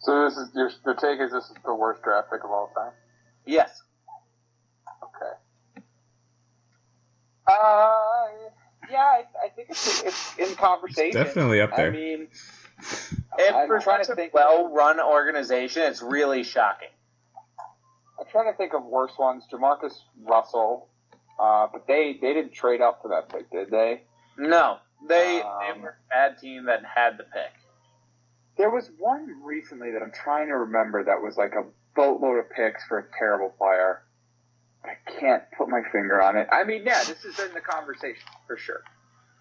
[0.00, 2.70] So this is your, your take is this is the worst draft pick of all
[2.76, 2.92] time.
[3.46, 3.82] Yes.
[5.02, 5.32] Okay.
[7.46, 8.26] Uh,
[8.90, 11.22] yeah, I, I think it's it's in conversation.
[11.22, 11.88] Definitely up there.
[11.88, 12.28] I mean,
[13.38, 16.88] if I'm for trying to such a think- well-run organization, it's really shocking.
[18.18, 19.44] I'm trying to think of worse ones.
[19.50, 20.88] Jamarcus Russell,
[21.38, 24.02] uh, but they they didn't trade up for that pick, did they?
[24.36, 27.52] No, they Um, they were a bad team that had the pick.
[28.56, 31.64] There was one recently that I'm trying to remember that was like a
[31.96, 34.02] boatload of picks for a terrible player.
[34.84, 36.46] I can't put my finger on it.
[36.52, 38.82] I mean, yeah, this is in the conversation for sure.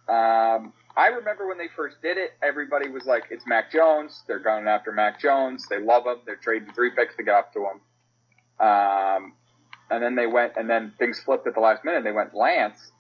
[0.08, 4.24] Um, I remember when they first did it, everybody was like, "It's Mac Jones.
[4.28, 5.68] They're going after Mac Jones.
[5.68, 6.18] They love him.
[6.26, 9.34] They're trading three picks to get up to him." Um,
[9.94, 12.04] and then they went, and then things flipped at the last minute.
[12.04, 12.92] They went Lance,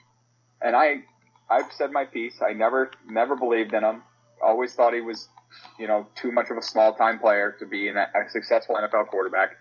[0.62, 1.04] and I,
[1.50, 2.42] I've said my piece.
[2.42, 4.04] I never, never believed in him.
[4.42, 5.30] Always thought he was
[5.80, 9.52] you know, too much of a small time player to be a successful NFL quarterback.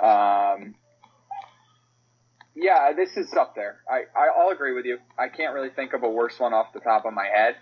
[0.00, 0.74] Um,
[2.54, 3.80] yeah, this is up there.
[3.88, 4.98] I, I, I'll agree with you.
[5.18, 7.56] I can't really think of a worse one off the top of my head.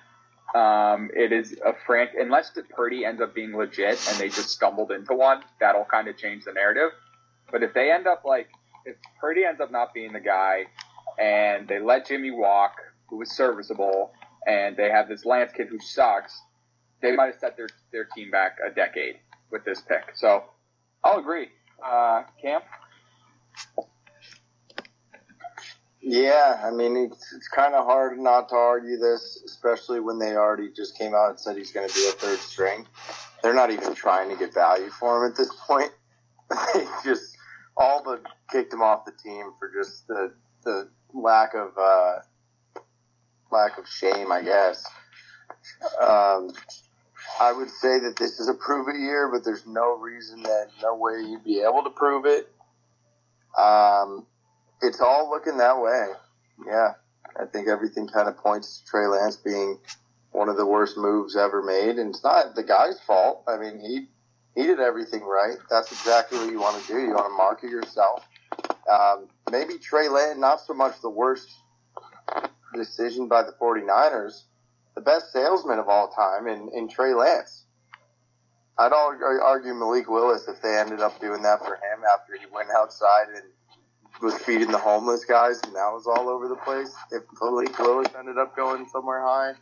[0.55, 4.90] Um, it is a frank, unless Purdy ends up being legit and they just stumbled
[4.90, 6.90] into one, that'll kind of change the narrative.
[7.51, 8.49] But if they end up like,
[8.87, 10.66] if Purdy ends up not being the guy
[11.18, 12.77] and they let Jimmy walk,
[13.09, 14.12] who was serviceable,
[14.46, 16.40] and they have this Lance kid who sucks,
[17.03, 19.16] they might have set their, their team back a decade
[19.51, 20.12] with this pick.
[20.14, 20.44] So
[21.05, 21.49] I'll agree.
[21.85, 22.61] Uh, Cam?
[26.01, 30.37] Yeah, I mean, it's, it's kind of hard not to argue this, especially when they
[30.37, 32.87] already just came out and said he's going to be a third string.
[33.42, 35.90] They're not even trying to get value for him at this point.
[36.75, 37.36] they just
[37.77, 40.33] all but kicked him off the team for just the
[40.65, 42.19] the lack of uh,
[43.51, 44.85] lack of shame, I guess.
[46.01, 46.51] Um,
[47.41, 50.69] I would say that this is a prove it year, but there's no reason that
[50.83, 52.49] no way you'd be able to prove it.
[53.59, 54.27] Um,
[54.83, 56.09] it's all looking that way.
[56.67, 56.95] Yeah,
[57.39, 59.79] I think everything kind of points to Trey Lance being
[60.33, 63.45] one of the worst moves ever made, and it's not the guy's fault.
[63.49, 64.09] I mean, he
[64.57, 65.57] he did everything right.
[65.71, 66.99] That's exactly what you want to do.
[66.99, 68.27] You want to market yourself.
[68.90, 71.51] Um, maybe Trey Lance, not so much the worst
[72.75, 74.45] decision by the 49ers,
[74.95, 77.64] the best salesman of all time in, in Trey Lance.
[78.79, 82.69] I'd argue Malik Willis if they ended up doing that for him after he went
[82.77, 83.45] outside and
[84.23, 86.95] was feeding the homeless guys and that was all over the place.
[87.12, 89.53] If Malik Willis ended up going somewhere high,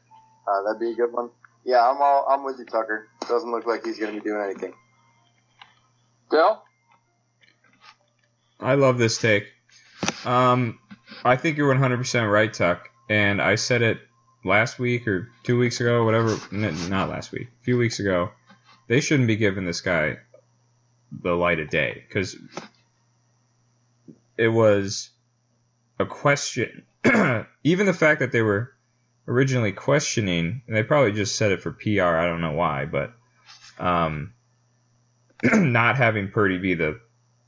[0.49, 1.31] uh, that'd be a good one.
[1.65, 3.09] Yeah, I'm all I'm with you, Tucker.
[3.29, 4.75] Doesn't look like he's going to be doing anything.
[6.31, 6.63] Bill,
[8.61, 9.47] I love this take.
[10.25, 10.79] Um,
[11.25, 12.89] I think you're 100% right, Tuck.
[13.09, 13.99] And I said it
[14.45, 16.37] last week or two weeks ago, whatever.
[16.51, 18.31] Not last week, a few weeks ago.
[18.89, 20.19] They shouldn't be giving this guy
[21.23, 22.37] the light of day because
[24.37, 25.11] it was
[25.99, 26.85] a question.
[27.65, 28.73] Even the fact that they were
[29.27, 32.17] originally questioning, and they probably just said it for PR.
[32.17, 33.13] I don't know why, but
[33.79, 34.35] um,
[35.53, 37.01] not having Purdy be the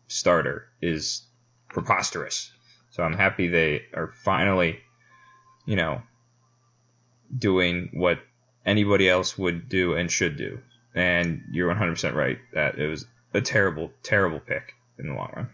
[0.09, 1.22] starter is
[1.68, 2.50] preposterous.
[2.90, 4.80] So I'm happy they are finally,
[5.64, 6.02] you know,
[7.37, 8.18] doing what
[8.64, 10.61] anybody else would do and should do.
[10.94, 15.48] And you're 100% right that it was a terrible, terrible pick in the long run.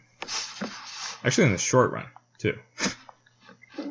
[1.25, 2.07] Actually, in the short run,
[2.39, 2.59] too.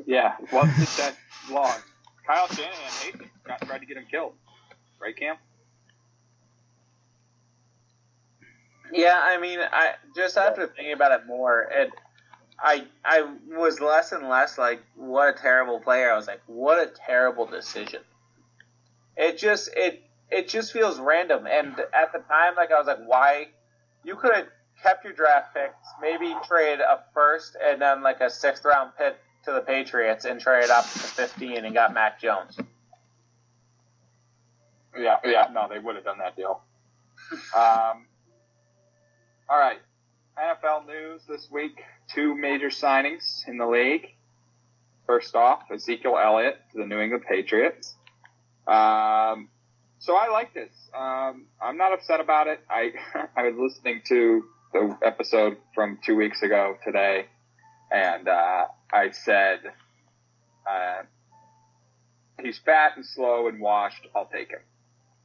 [0.05, 1.15] Yeah, wasn't that
[1.49, 1.73] long.
[2.25, 3.29] Kyle Shanahan hates him.
[3.65, 4.33] Tried to get him killed.
[4.99, 5.35] Right, Cam?
[8.91, 11.91] Yeah, I mean, I just after thinking about it more, it
[12.61, 16.11] I I was less and less like what a terrible player.
[16.11, 18.01] I was like, what a terrible decision.
[19.17, 21.47] It just it it just feels random.
[21.47, 23.47] And at the time, like I was like, why?
[24.03, 24.47] You could have
[24.81, 29.15] kept your draft picks, maybe trade a first and then like a sixth round pick
[29.45, 32.57] to the Patriots and trade up to 15 and got Mac Jones.
[34.97, 36.61] Yeah, yeah, no, they would have done that deal.
[37.55, 38.05] Um,
[39.51, 39.79] all right,
[40.41, 41.81] NFL news this week:
[42.15, 44.07] two major signings in the league.
[45.05, 47.95] First off, Ezekiel Elliott to the New England Patriots.
[48.65, 49.49] Um,
[49.99, 50.71] so I like this.
[50.97, 52.61] Um, I'm not upset about it.
[52.69, 52.93] I
[53.35, 57.25] I was listening to the episode from two weeks ago today,
[57.91, 59.59] and uh, I said
[60.65, 61.01] uh,
[62.41, 64.07] he's fat and slow and washed.
[64.15, 64.61] I'll take him.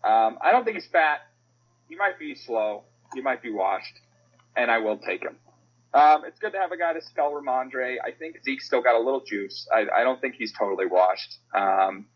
[0.03, 1.21] Um, I don't think he's fat.
[1.89, 2.83] He might be slow.
[3.15, 4.01] He might be washed,
[4.57, 5.37] and I will take him.
[5.95, 7.97] Um, it's good to have a guy to spell Rhamondre.
[8.05, 9.67] I think Zeke's still got a little juice.
[9.75, 11.39] I, I don't think he's totally washed.
[11.55, 12.07] Um,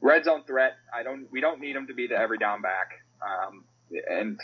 [0.00, 0.74] red zone threat.
[0.94, 1.26] I don't.
[1.32, 2.90] We don't need him to be the every down back.
[3.22, 3.64] Um,
[4.08, 4.38] and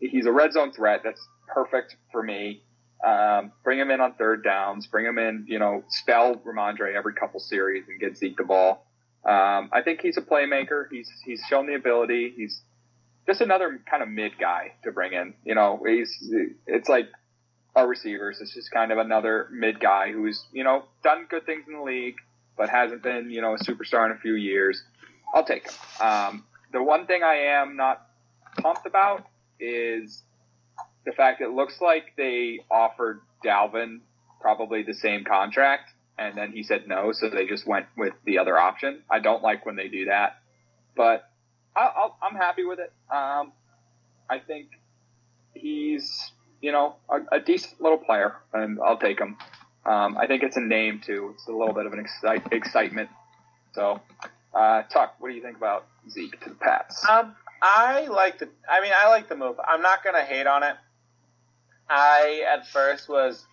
[0.00, 1.00] he's a red zone threat.
[1.02, 2.62] That's perfect for me.
[3.04, 4.86] Um, bring him in on third downs.
[4.86, 5.44] Bring him in.
[5.48, 8.86] You know, spell Rhamondre every couple series and get Zeke the ball.
[9.24, 10.84] Um, I think he's a playmaker.
[10.90, 12.34] He's he's shown the ability.
[12.36, 12.62] He's
[13.26, 15.34] just another kind of mid guy to bring in.
[15.44, 16.32] You know, he's
[16.66, 17.08] it's like
[17.74, 18.40] our receivers.
[18.40, 21.82] It's just kind of another mid guy who's you know done good things in the
[21.82, 22.16] league,
[22.56, 24.82] but hasn't been you know a superstar in a few years.
[25.34, 25.74] I'll take him.
[26.00, 28.06] Um, the one thing I am not
[28.58, 29.26] pumped about
[29.58, 30.22] is
[31.04, 34.00] the fact it looks like they offered Dalvin
[34.40, 38.38] probably the same contract, and then he said no, so they just went with the
[38.38, 39.02] other option.
[39.10, 40.38] I don't like when they do that,
[40.96, 41.28] but
[41.76, 42.92] I, am happy with it.
[43.10, 43.52] Um,
[44.28, 44.68] I think
[45.54, 49.36] he's you know a, a, decent little player, and I'll take him.
[49.84, 51.32] Um, I think it's a name too.
[51.34, 53.10] It's a little bit of an excite, excitement.
[53.74, 54.00] So,
[54.54, 57.06] uh, Tuck, what do you think about Zeke to the Pats?
[57.08, 58.48] Um, I like the.
[58.68, 59.56] I mean, I like the move.
[59.66, 60.76] I'm not gonna hate on it.
[61.88, 63.46] I at first was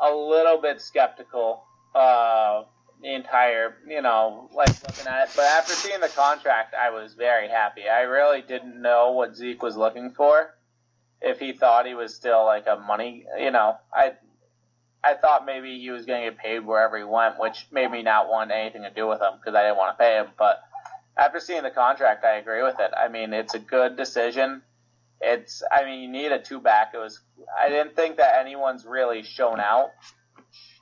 [0.00, 1.64] a little bit skeptical.
[1.94, 2.64] Uh,
[3.04, 5.32] the entire, you know, like looking at it.
[5.36, 7.82] But after seeing the contract, I was very happy.
[7.86, 10.54] I really didn't know what Zeke was looking for.
[11.20, 14.14] If he thought he was still like a money, you know, I,
[15.04, 18.02] I thought maybe he was going to get paid wherever he went, which made me
[18.02, 20.28] not want anything to do with him because I didn't want to pay him.
[20.38, 20.62] But
[21.18, 22.90] after seeing the contract, I agree with it.
[22.96, 24.62] I mean, it's a good decision.
[25.20, 26.92] It's, I mean, you need a two back.
[26.94, 27.20] It was,
[27.58, 29.90] I didn't think that anyone's really shown out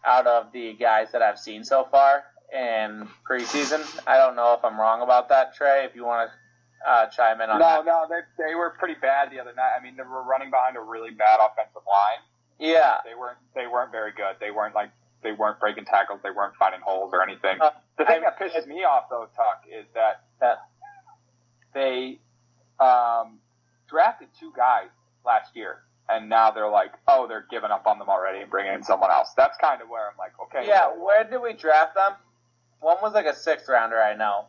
[0.04, 3.82] out of the guys that I've seen so far in preseason.
[4.06, 5.84] I don't know if I'm wrong about that, Trey.
[5.84, 7.84] If you want to uh, chime in on no, that.
[7.84, 9.72] No, no, they they were pretty bad the other night.
[9.78, 12.20] I mean, they were running behind a really bad offensive line.
[12.58, 14.36] Yeah, they weren't they weren't very good.
[14.40, 14.90] They weren't like
[15.22, 17.60] they weren't breaking tackles, they weren't finding holes or anything.
[17.60, 20.58] Uh, the thing I- that pisses me off though, Tuck, is that that
[21.74, 22.18] they
[22.80, 23.38] um,
[23.88, 24.88] drafted two guys
[25.24, 25.78] last year,
[26.08, 29.10] and now they're like, oh, they're giving up on them already and bringing in someone
[29.10, 29.28] else.
[29.36, 32.12] That's kind of where I'm like, okay, Yeah, well, where did we draft them?
[32.80, 34.46] One was like a sixth rounder, I know.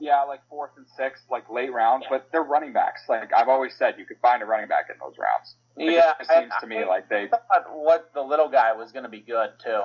[0.00, 3.02] yeah, like fourth and sixth, like late rounds, but they're running backs.
[3.08, 5.54] Like I've always said, you could find a running back in those rounds.
[5.76, 7.28] It Yeah, just seems I- to me like they.
[7.28, 9.82] thought what the little guy was going to be good too.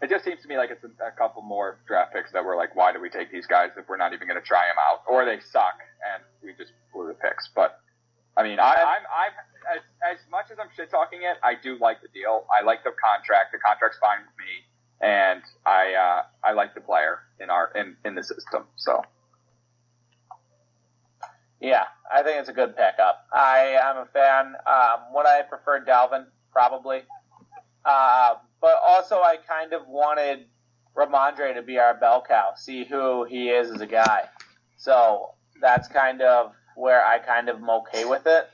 [0.00, 2.54] It just seems to me like it's a, a couple more draft picks that were
[2.54, 4.76] like, why do we take these guys if we're not even going to try them
[4.90, 5.74] out, or they suck
[6.14, 7.48] and we just blew the picks.
[7.54, 7.80] But
[8.38, 9.32] I mean, I, I'm I'm
[9.76, 9.82] as,
[10.14, 12.46] as much as I'm shit talking it, I do like the deal.
[12.58, 13.52] I like the contract.
[13.52, 17.96] The contract's fine with me, and I uh, I like the player in our in
[18.04, 18.64] in the system.
[18.76, 19.02] So
[21.60, 23.26] Yeah, I think it's a good pickup.
[23.32, 24.54] I am a fan.
[24.66, 26.26] Um, would I prefer Dalvin?
[26.52, 27.02] Probably.
[27.84, 30.46] Uh, but also, I kind of wanted
[30.96, 34.24] Rhamondre to be our bell cow, see who he is as a guy.
[34.76, 35.30] So
[35.60, 38.48] that's kind of where I kind of am okay with it.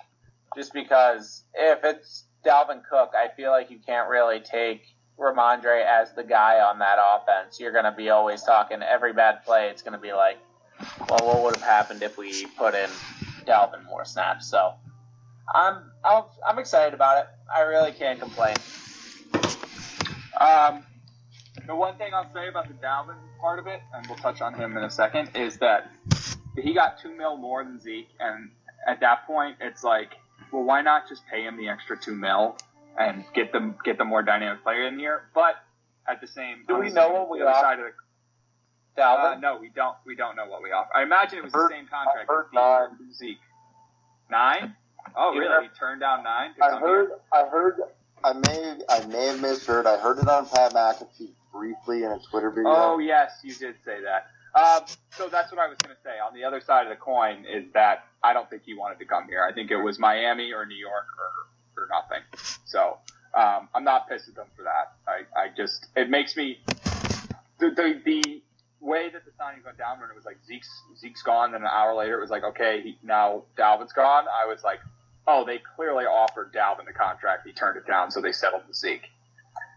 [0.56, 4.82] Just because if it's Dalvin Cook, I feel like you can't really take
[5.18, 7.60] Rhamondre as the guy on that offense.
[7.60, 9.68] You're going to be always talking every bad play.
[9.68, 10.38] It's going to be like,
[11.08, 12.88] well, what would have happened if we put in
[13.46, 14.48] Dalvin more snaps?
[14.48, 14.72] So
[15.54, 17.26] I'm I'm, I'm excited about it.
[17.54, 18.56] I really can't complain.
[20.40, 20.82] Um,
[21.66, 24.54] the one thing I'll say about the Dalvin part of it, and we'll touch on
[24.54, 25.90] him in a second, is that
[26.56, 28.50] he got two mil more than Zeke, and
[28.86, 30.12] at that point, it's like,
[30.52, 32.56] well, why not just pay him the extra two mil
[32.98, 35.22] and get them get the more dynamic player in here?
[35.34, 35.56] But
[36.08, 37.94] at the same, Do we know what we the offer?
[38.96, 39.96] the uh, no, we don't.
[40.06, 40.90] We don't know what we offer.
[40.94, 42.30] I imagine it was the same contract.
[42.30, 43.16] I heard as Zeke.
[43.16, 43.38] Zeke.
[44.30, 44.76] Nine?
[45.16, 45.40] Oh, Yeah.
[45.40, 45.64] really?
[45.64, 46.54] He turned down nine.
[46.62, 47.18] I heard, here?
[47.32, 47.80] I heard,
[48.22, 49.86] I may, I may have misheard.
[49.86, 52.70] I heard it on Pat McAfee briefly in a Twitter video.
[52.74, 54.28] Oh yes, you did say that.
[54.54, 56.18] Um, so that's what I was going to say.
[56.24, 59.04] On the other side of the coin is that I don't think he wanted to
[59.04, 59.44] come here.
[59.44, 62.22] I think it was Miami or New York or, or nothing.
[62.64, 62.98] So
[63.34, 64.94] um, I'm not pissed at them for that.
[65.08, 66.60] I, I just it makes me
[67.58, 68.42] the, the the
[68.80, 71.68] way that the signing went down when it was like Zeke's Zeke's gone, then an
[71.68, 74.26] hour later it was like okay he, now Dalvin's gone.
[74.28, 74.78] I was like
[75.26, 77.44] oh they clearly offered Dalvin the contract.
[77.44, 79.08] He turned it down, so they settled with Zeke.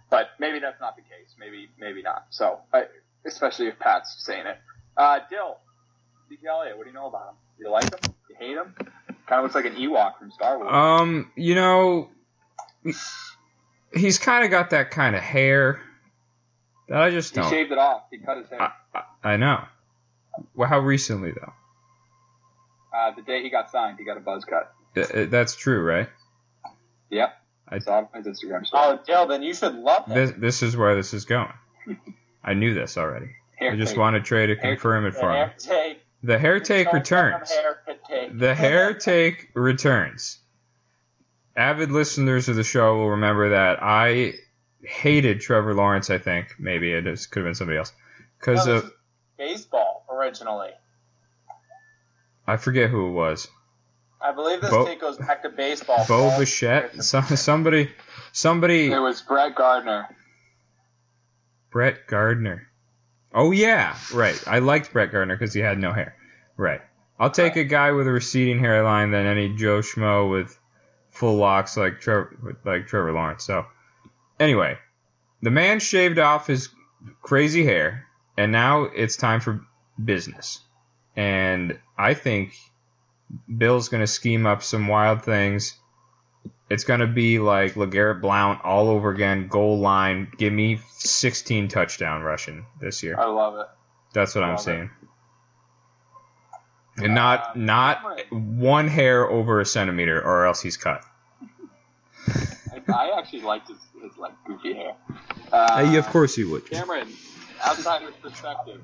[0.10, 1.36] But maybe that's not the case.
[1.40, 2.28] Maybe maybe not.
[2.30, 2.86] So I,
[3.28, 4.58] especially if Pat's saying it.
[4.96, 5.58] Uh, Dill,
[6.30, 7.36] Zeke Elliott, what do you know about him?
[7.60, 8.00] You like him?
[8.30, 8.74] You hate him?
[9.28, 10.70] Kind of looks like an Ewok from Star Wars.
[10.72, 12.10] Um, you know,
[13.94, 15.82] he's kind of got that kind of hair
[16.90, 17.50] that I just he don't.
[17.50, 18.04] He shaved it off.
[18.12, 18.62] He cut his hair.
[18.62, 18.72] I,
[19.24, 19.64] I, I know.
[20.56, 21.54] Well, how recently though?
[22.96, 24.72] Uh, the day he got signed, he got a buzz cut.
[24.96, 26.10] Uh, That's true, right?
[27.10, 27.30] Yep.
[27.70, 28.84] I- I saw it on his Instagram story.
[28.86, 30.16] oh, Dill, then you should love him.
[30.16, 31.52] This this is where this is going.
[32.48, 33.30] I knew this already.
[33.58, 34.00] Hair I just take.
[34.00, 35.46] wanted Trey to Hair- confirm it for me.
[35.60, 36.02] take.
[36.24, 37.52] The hair take returns.
[37.52, 37.80] hair
[38.10, 38.40] take.
[38.40, 40.40] The hair take returns.
[41.56, 44.34] Avid listeners of the show will remember that I
[44.82, 46.10] hated Trevor Lawrence.
[46.10, 47.92] I think maybe it is, could have been somebody else
[48.40, 48.92] because No, of
[49.38, 50.70] baseball originally.
[52.46, 53.48] I forget who it was.
[54.22, 56.06] I believe this Bo- take goes back to baseball.
[56.08, 56.38] Bo.
[56.40, 57.04] Bichette.
[57.04, 57.92] Somebody.
[58.32, 58.92] Somebody.
[58.92, 60.08] It was Brett Gardner.
[61.70, 62.68] Brett Gardner.
[63.34, 64.42] Oh yeah, right.
[64.48, 66.16] I liked Brett Gardner because he had no hair.
[66.56, 66.82] Right.
[67.20, 70.58] I'll take a guy with a receding hairline than any Joe Schmo with
[71.10, 73.44] full locks like Trevor, like Trevor Lawrence.
[73.44, 73.66] So,
[74.40, 74.78] anyway,
[75.42, 76.70] the man shaved off his
[77.22, 78.06] crazy hair,
[78.38, 79.66] and now it's time for
[80.04, 80.60] business.
[81.16, 82.54] And I think
[83.58, 85.76] Bill's going to scheme up some wild things.
[86.70, 90.32] It's going to be like LeGarrette Blount all over again, goal line.
[90.38, 93.18] Give me 16 touchdown rushing this year.
[93.18, 93.68] I love it.
[94.14, 94.64] That's what I'm Love it.
[94.64, 94.90] saying.
[96.98, 98.58] And not Um, not Cameron.
[98.60, 101.04] one hair over a centimeter, or else he's cut.
[102.28, 104.96] I, I actually liked his, his like goofy hair.
[105.52, 106.70] Uh, course you would.
[106.70, 107.08] Cameron,
[107.66, 108.82] outsider's perspective.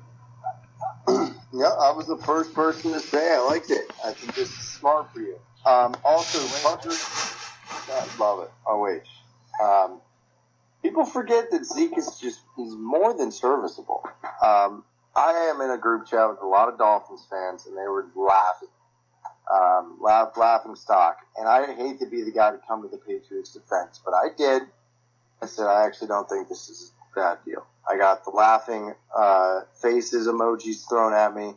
[1.56, 3.88] Yeah, I was the first person to say I liked it.
[4.04, 5.38] I think this is smart for you.
[5.64, 6.90] Um, also, Hunter,
[7.88, 8.50] Love it.
[8.66, 9.02] Oh wait,
[9.62, 10.00] um,
[10.82, 14.02] people forget that Zeke is just he's more than serviceable.
[14.42, 14.84] Um,
[15.16, 18.06] I am in a group chat with a lot of Dolphins fans, and they were
[18.16, 18.68] laughing,
[19.52, 21.18] um, laugh, laughing stock.
[21.36, 24.28] And I hate to be the guy to come to the Patriots' defense, but I
[24.36, 24.62] did.
[25.42, 27.66] I said I actually don't think this is a bad deal.
[27.88, 31.54] I got the laughing uh, faces emojis thrown at me.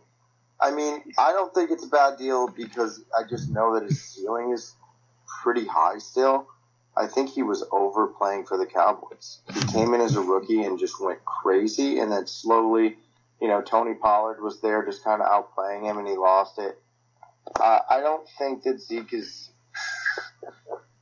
[0.60, 4.02] I mean, I don't think it's a bad deal because I just know that his
[4.02, 4.76] ceiling is
[5.44, 6.48] pretty high still.
[6.96, 9.40] I think he was overplaying for the Cowboys.
[9.54, 12.98] He came in as a rookie and just went crazy, and then slowly,
[13.40, 16.82] you know, Tony Pollard was there just kind of outplaying him, and he lost it.
[17.60, 19.52] Uh, I don't think that Zeke is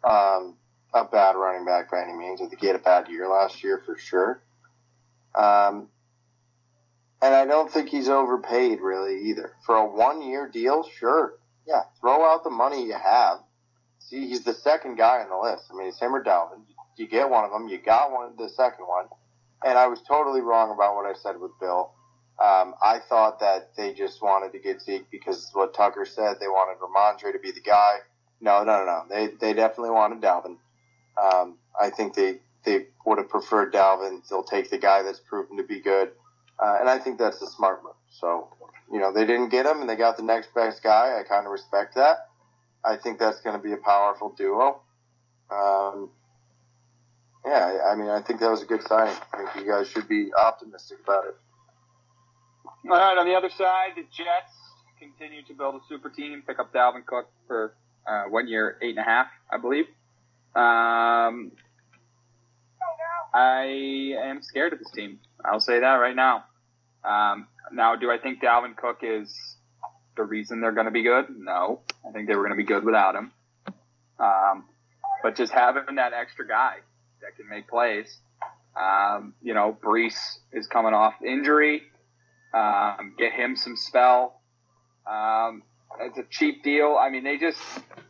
[0.03, 0.55] um,
[0.93, 2.41] a bad running back by any means.
[2.41, 4.41] I think he had a bad year last year for sure.
[5.33, 5.87] Um,
[7.21, 9.53] and I don't think he's overpaid really either.
[9.65, 11.35] For a one year deal, sure.
[11.67, 13.39] Yeah, throw out the money you have.
[14.09, 15.65] See, he's the second guy on the list.
[15.71, 16.61] I mean, it's him or Dalvin.
[16.95, 17.67] You get one of them.
[17.67, 19.05] You got one, the second one.
[19.63, 21.91] And I was totally wrong about what I said with Bill.
[22.37, 26.37] Um, I thought that they just wanted to get Zeke because what Tucker said.
[26.39, 27.95] They wanted Rhamondre to be the guy.
[28.41, 29.03] No, no, no, no.
[29.09, 30.57] They they definitely wanted Dalvin.
[31.17, 34.27] Um, I think they they would have preferred Dalvin.
[34.27, 36.11] They'll take the guy that's proven to be good,
[36.59, 37.93] uh, and I think that's a smart move.
[38.09, 38.49] So,
[38.91, 41.17] you know, they didn't get him, and they got the next best guy.
[41.17, 42.27] I kind of respect that.
[42.85, 44.81] I think that's going to be a powerful duo.
[45.49, 46.09] Um,
[47.45, 49.15] yeah, I mean, I think that was a good signing.
[49.33, 51.35] I think you guys should be optimistic about it.
[52.89, 54.53] All right, on the other side, the Jets
[54.99, 56.43] continue to build a super team.
[56.45, 57.73] Pick up Dalvin Cook for
[58.07, 59.85] uh, one year, eight and a half, I believe.
[60.55, 61.51] Um,
[63.33, 65.19] I am scared of this team.
[65.43, 66.45] I'll say that right now.
[67.03, 69.57] Um, now, do I think Dalvin Cook is
[70.15, 71.25] the reason they're going to be good?
[71.37, 71.81] No.
[72.07, 73.31] I think they were going to be good without him.
[74.19, 74.65] Um,
[75.23, 76.75] but just having that extra guy
[77.21, 78.17] that can make plays.
[78.79, 81.83] Um, you know, Breece is coming off injury.
[82.53, 84.39] Um, get him some spell.
[85.09, 85.63] Um,
[85.99, 86.97] it's a cheap deal.
[86.99, 87.59] I mean, they just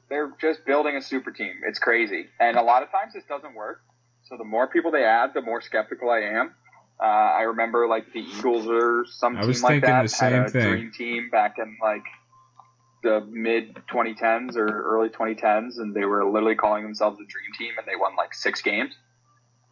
[0.09, 1.53] they're just building a super team.
[1.67, 3.81] It's crazy, and a lot of times this doesn't work.
[4.23, 6.53] So the more people they add, the more skeptical I am.
[6.99, 10.31] Uh, I remember like the Eagles or some I team was like that the same
[10.31, 10.69] had a thing.
[10.69, 12.03] dream team back in like
[13.03, 17.77] the mid 2010s or early 2010s, and they were literally calling themselves a dream team,
[17.77, 18.93] and they won like six games.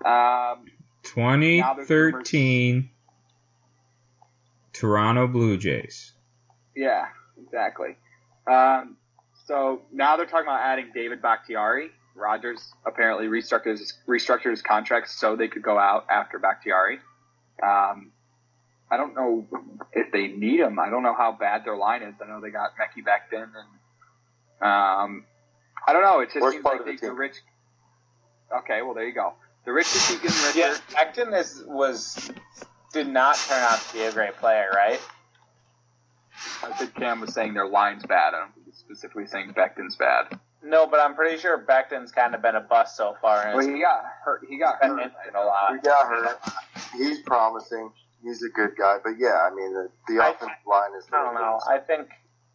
[0.06, 0.66] Um,
[1.04, 2.90] 2013
[4.74, 6.12] Toronto Blue Jays.
[6.76, 7.06] Yeah,
[7.42, 7.96] exactly.
[8.48, 8.98] Um,
[9.46, 11.90] so now they're talking about adding David Bakhtiari.
[12.16, 17.00] Rodgers apparently restructured his, restructured his contract so they could go out after Bakhtiari.
[17.62, 18.12] Um,
[18.90, 19.48] I don't know
[19.92, 20.80] if they need him.
[20.80, 22.16] I don't know how bad their line is.
[22.22, 25.26] I know they got Mekhi Becton and um,
[25.88, 26.20] I don't know.
[26.20, 27.18] It just Worst seems part like of the they, the team.
[27.18, 27.36] rich.
[28.60, 29.34] Okay, well there you go.
[29.66, 30.60] The rich just keep getting richer.
[30.60, 32.32] Yeah, Becton is was
[32.94, 35.02] did not turn out to be a great player, right?
[36.64, 38.34] I think Cam was saying their line's bad.
[38.34, 40.40] I don't specifically saying Becton's bad.
[40.64, 43.46] No, but I'm pretty sure Becton's kind of been a bust so far.
[43.48, 44.42] And Well, he got hurt.
[44.50, 45.12] He got been hurt.
[45.36, 45.74] a lot.
[45.74, 46.40] We got hurt.
[46.98, 47.92] He's promising.
[48.24, 51.06] He's a good guy, but yeah, I mean the, the I- offensive line is.
[51.12, 51.60] I don't know.
[51.70, 52.08] I think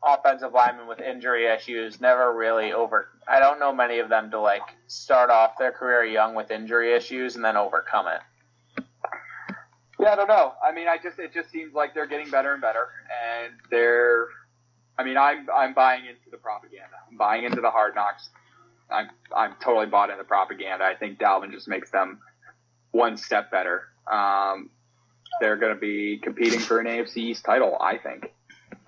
[0.03, 3.09] offensive linemen with injury issues never really over.
[3.29, 6.95] I don't know many of them to like start off their career young with injury
[6.95, 8.85] issues and then overcome it.
[10.01, 10.55] Yeah, I don't know.
[10.65, 12.89] I mean, I just it just seems like they're getting better and better,
[13.45, 14.29] and they're.
[14.99, 16.97] I mean, I'm I'm buying into the propaganda.
[17.11, 18.29] I'm buying into the hard knocks.
[18.91, 20.85] I'm I'm totally bought into the propaganda.
[20.85, 22.19] I think Dalvin just makes them
[22.91, 23.83] one step better.
[24.11, 24.71] Um,
[25.41, 27.77] they're going to be competing for an AFC East title.
[27.81, 28.33] I think.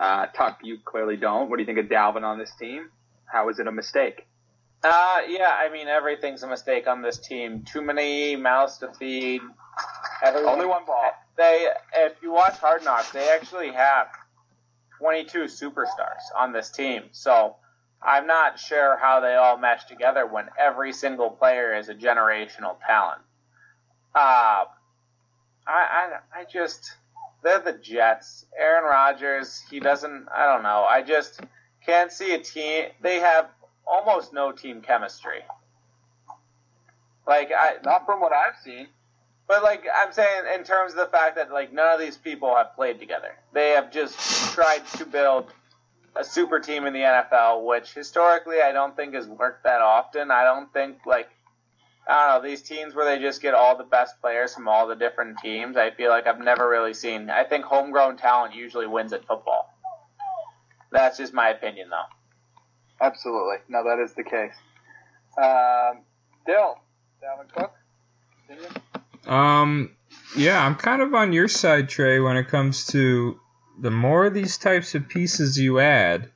[0.01, 1.51] Uh, Tuck, you clearly don't.
[1.51, 2.89] What do you think of Dalvin on this team?
[3.27, 4.27] How is it a mistake?
[4.83, 7.63] Uh, yeah, I mean everything's a mistake on this team.
[7.63, 9.43] Too many mouths to feed.
[10.23, 11.13] Everyone, Only one ball.
[11.37, 14.09] They, if you watch Hard Knocks, they actually have
[15.01, 17.05] 22 superstars on this team.
[17.13, 17.57] So
[18.03, 22.77] I'm not sure how they all mesh together when every single player is a generational
[22.87, 23.23] talent.
[24.15, 24.67] Uh, I,
[25.67, 26.93] I, I just,
[27.43, 28.45] they're the Jets.
[28.59, 30.87] Aaron Rodgers, he doesn't, I don't know.
[30.89, 31.41] I just
[31.85, 32.89] can't see a team.
[33.01, 33.49] They have
[33.87, 35.41] almost no team chemistry.
[37.27, 38.89] Like I, Not from what I've seen.
[39.51, 42.55] But like I'm saying, in terms of the fact that like none of these people
[42.55, 44.17] have played together, they have just
[44.55, 45.53] tried to build
[46.15, 50.31] a super team in the NFL, which historically I don't think has worked that often.
[50.31, 51.31] I don't think like
[52.09, 54.87] I don't know these teams where they just get all the best players from all
[54.87, 55.77] the different teams.
[55.77, 57.29] I feel like I've never really seen.
[57.29, 59.75] I think homegrown talent usually wins at football.
[60.93, 63.05] That's just my opinion, though.
[63.05, 63.57] Absolutely.
[63.69, 64.55] No, that is the case.
[65.37, 66.03] Um,
[66.47, 66.79] Dill,
[67.21, 67.73] Dalvin Cook.
[68.49, 68.73] opinion?
[69.31, 69.91] Um,
[70.37, 73.39] yeah, I'm kind of on your side, Trey, when it comes to
[73.79, 76.31] the more of these types of pieces you add,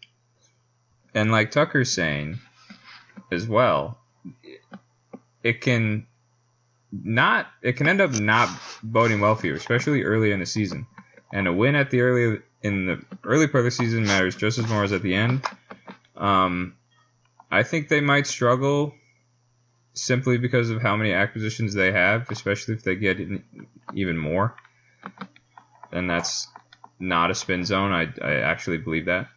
[1.13, 2.39] and like Tucker's saying
[3.31, 3.99] as well,
[5.43, 6.07] it can
[6.93, 8.49] not it can end up not
[8.83, 10.87] boding well for you, especially early in the season.
[11.33, 14.59] And a win at the early in the early part of the season matters just
[14.59, 15.45] as more as at the end.
[16.17, 16.77] Um,
[17.51, 18.95] I think they might struggle
[19.95, 23.19] simply because of how many acquisitions they have, especially if they get
[23.95, 24.55] even more.
[25.93, 26.49] And that's
[26.99, 27.93] not a spin zone.
[27.93, 29.29] I, I actually believe that.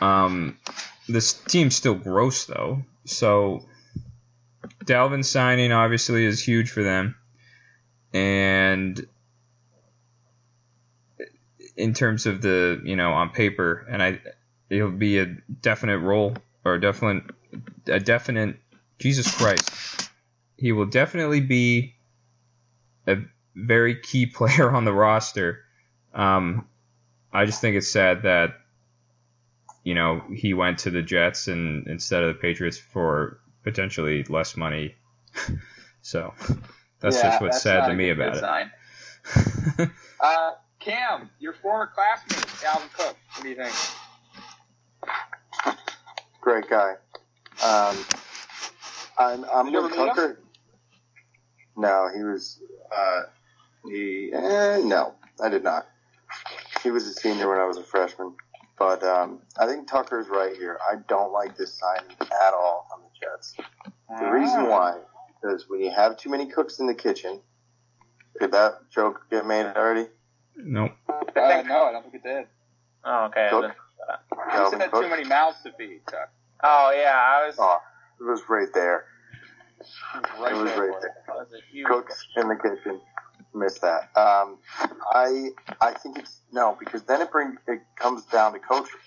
[0.00, 0.58] Um,
[1.08, 3.66] this team's still gross though, so
[4.84, 7.16] Dalvin signing obviously is huge for them,
[8.12, 9.06] and
[11.76, 14.20] in terms of the you know on paper, and I
[14.70, 17.24] it'll be a definite role or a definite
[17.86, 18.56] a definite
[18.98, 20.10] Jesus Christ,
[20.56, 21.94] he will definitely be
[23.06, 23.16] a
[23.54, 25.60] very key player on the roster.
[26.14, 26.66] Um,
[27.32, 28.54] I just think it's sad that
[29.84, 34.56] you know he went to the Jets and instead of the Patriots for potentially less
[34.56, 34.94] money.
[36.02, 36.34] so
[37.00, 39.90] that's Yeah, just what's that's sad to me good about it.
[40.20, 43.16] Uh, Cam, your former classmate, Alvin Cook.
[43.34, 43.74] What do you think?
[46.40, 46.94] Great guy.
[47.64, 47.96] Um,
[49.18, 50.08] I'm, I'm you with ever meet him?
[50.14, 50.40] Tucker.
[51.76, 52.60] No, he was.
[52.96, 53.22] Uh,
[53.88, 55.86] he eh, no, I did not.
[56.82, 58.34] He was a senior when I was a freshman.
[58.78, 60.78] But um, I think Tucker's right here.
[60.88, 63.54] I don't like this signing at all on the Jets.
[64.20, 64.68] The reason Ah.
[65.42, 67.40] why is when you have too many cooks in the kitchen.
[68.40, 70.06] Did that joke get made already?
[70.56, 70.92] nope.
[71.08, 72.46] Uh, no, I don't think it did.
[73.04, 73.48] Oh, okay.
[73.50, 73.62] Cook?
[73.62, 73.72] then-
[74.32, 76.30] You Calvin said too many mouths to feed, Chuck.
[76.62, 77.56] Oh yeah, I was.
[77.58, 77.78] Oh,
[78.20, 79.04] it was right there.
[80.38, 81.14] Right it was there right there.
[81.28, 81.86] Was a huge.
[81.86, 83.00] cooks in the kitchen.
[83.54, 84.10] Missed that.
[84.16, 84.58] Um,
[85.12, 85.50] I
[85.80, 89.00] I think it's no because then it bring it comes down to coaching,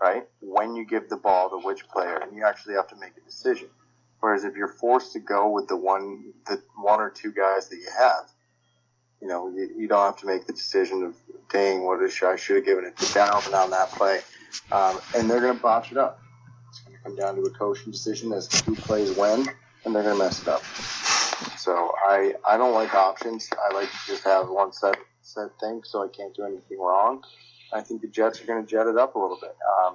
[0.00, 0.24] right?
[0.40, 3.24] When you give the ball to which player, and you actually have to make a
[3.24, 3.68] decision.
[4.20, 7.76] Whereas if you're forced to go with the one the one or two guys that
[7.76, 8.30] you have,
[9.20, 11.14] you know you, you don't have to make the decision of
[11.50, 14.20] dang what is I should have given it to Dalvin on that play,
[14.72, 16.20] um, and they're gonna botch it up.
[17.06, 19.46] It's gonna come down to a coaching decision as to who plays when,
[19.84, 20.64] and they're gonna mess it up.
[21.56, 23.48] So I I don't like options.
[23.70, 27.22] I like to just have one set set thing, so I can't do anything wrong.
[27.72, 29.56] I think the Jets are going to jet it up a little bit.
[29.80, 29.94] Um,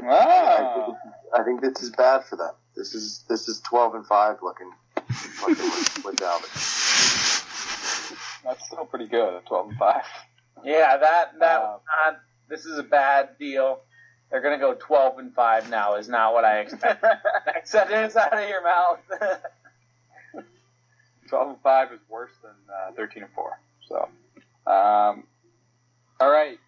[0.00, 0.84] I, Wow.
[0.86, 2.52] think, I think this is bad for them.
[2.76, 4.70] This is this is twelve and five looking
[5.40, 6.50] looking with, with Dalvin.
[8.44, 10.02] That's still pretty good at 12 and 5.
[10.64, 12.12] Yeah, that that Uh.
[12.48, 13.80] This is a bad deal.
[14.30, 15.94] They're gonna go twelve and five now.
[15.94, 17.08] Is not what I expected.
[17.46, 18.98] Next sentence out of your mouth.
[21.28, 23.58] 12 and 5 is worse than uh, 13 and 4.
[23.88, 24.08] So,
[24.70, 25.24] um,
[26.20, 26.58] all right.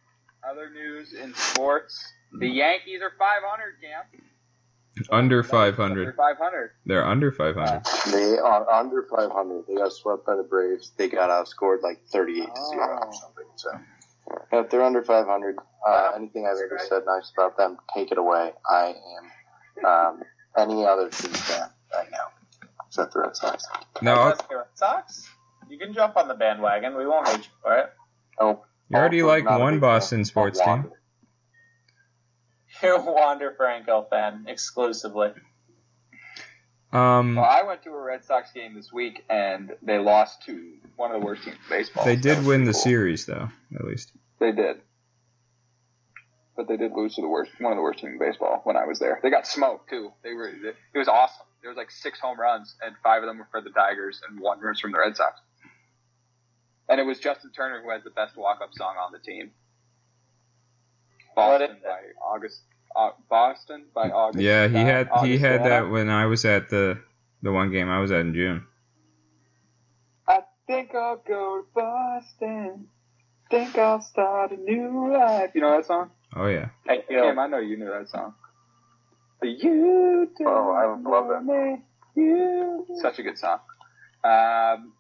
[0.49, 2.13] Other news in sports.
[2.33, 4.23] The Yankees are 500, Cam.
[5.11, 6.17] Under They're 500.
[6.17, 6.71] 500.
[6.87, 7.83] They're under 500.
[8.13, 9.67] They are under five hundred.
[9.69, 10.93] They got swept by the Braves.
[10.97, 13.45] They got outscored like thirty eight to 0 or something.
[13.57, 13.79] So
[14.53, 15.57] if they're under five hundred,
[15.87, 18.53] uh, anything I've ever said nice about them, take it away.
[18.69, 18.95] I
[19.79, 20.23] am um,
[20.57, 23.67] any other team's fan right now, except the Red Sox.
[24.03, 25.29] No, That's the Red Sox.
[25.69, 26.97] You can jump on the bandwagon.
[26.97, 27.93] We won't hate you for it.
[28.39, 30.25] Oh, you already like one Boston fan.
[30.25, 30.91] sports team.
[32.83, 35.31] You're a Wander Franco fan exclusively.
[36.97, 40.73] Um, Well, I went to a Red Sox game this week, and they lost to
[40.97, 42.05] one of the worst teams in baseball.
[42.05, 42.81] they did win the cool.
[42.81, 44.13] series, though, at least.
[44.41, 44.81] They did.
[46.57, 48.77] But they did lose to the worst, one of the worst teams in baseball when
[48.79, 49.21] I was there.
[49.23, 50.13] They got smoked too.
[50.23, 51.45] They were, it was awesome.
[51.61, 54.41] There was like six home runs, and five of them were for the Tigers, and
[54.41, 55.39] one was from the Red Sox.
[56.89, 59.51] And it was Justin Turner who had the best walk-up song on the team.
[61.35, 62.61] Boston is by August.
[62.95, 64.43] Uh, Boston by August.
[64.43, 65.65] Yeah, he uh, had he had Alsina.
[65.65, 66.99] that when I was at the
[67.43, 68.67] the one game I was at in June.
[70.27, 72.87] I think I'll go to Boston.
[73.51, 75.51] Think I'll start a new life.
[75.55, 76.11] You know that song?
[76.35, 76.71] Oh yeah.
[76.89, 78.35] I feel Cam, I know you knew that song.
[79.43, 81.85] You do Oh, I love that me,
[82.17, 83.61] You Such a good song.
[84.25, 84.93] Um,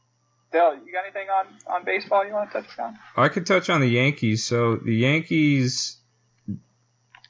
[0.52, 2.96] Bill, you got anything on, on baseball you want to touch on?
[3.16, 4.44] I could touch on the Yankees.
[4.44, 5.96] So the Yankees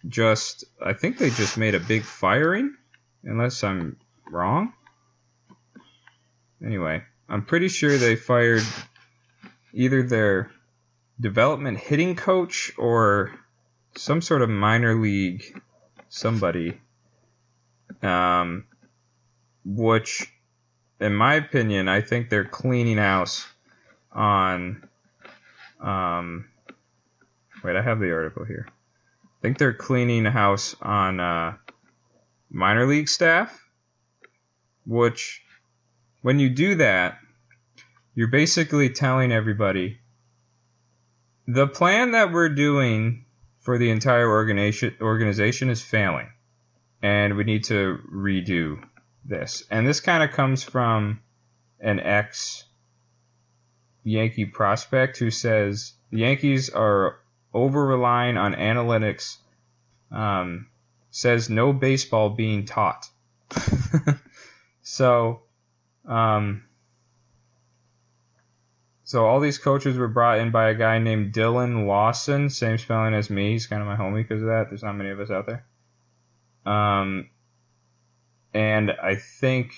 [0.09, 2.75] just I think they just made a big firing,
[3.25, 3.97] unless I'm
[4.31, 4.73] wrong.
[6.65, 8.63] Anyway, I'm pretty sure they fired
[9.73, 10.51] either their
[11.21, 13.33] development hitting coach or
[13.97, 15.61] some sort of minor league
[16.09, 16.81] somebody.
[18.03, 18.65] Um,
[19.65, 20.33] which,
[21.01, 23.47] in my opinion, I think they're cleaning house
[24.13, 24.89] on.
[25.81, 26.47] Um,
[27.65, 28.69] wait, I have the article here.
[29.47, 31.55] Think they're cleaning house on uh,
[32.51, 33.57] minor league staff,
[34.85, 35.41] which,
[36.21, 37.19] when you do that,
[38.17, 40.01] you're basically telling everybody
[41.47, 43.25] the plan that we're doing
[43.61, 46.27] for the entire organization organization is failing,
[47.01, 48.83] and we need to redo
[49.25, 51.21] this, and this kind of comes from
[51.79, 52.65] an ex
[54.03, 57.21] Yankee prospect who says the Yankees are
[57.57, 59.39] over relying on analytics.
[60.11, 60.69] Um,
[61.11, 63.09] says no baseball being taught.
[64.83, 65.41] so,
[66.07, 66.65] um,
[69.05, 73.15] so all these coaches were brought in by a guy named Dillon Lawson, same spelling
[73.15, 73.53] as me.
[73.53, 74.67] He's kind of my homie because of that.
[74.69, 75.65] There's not many of us out there.
[76.67, 77.31] Um,
[78.53, 79.73] and I think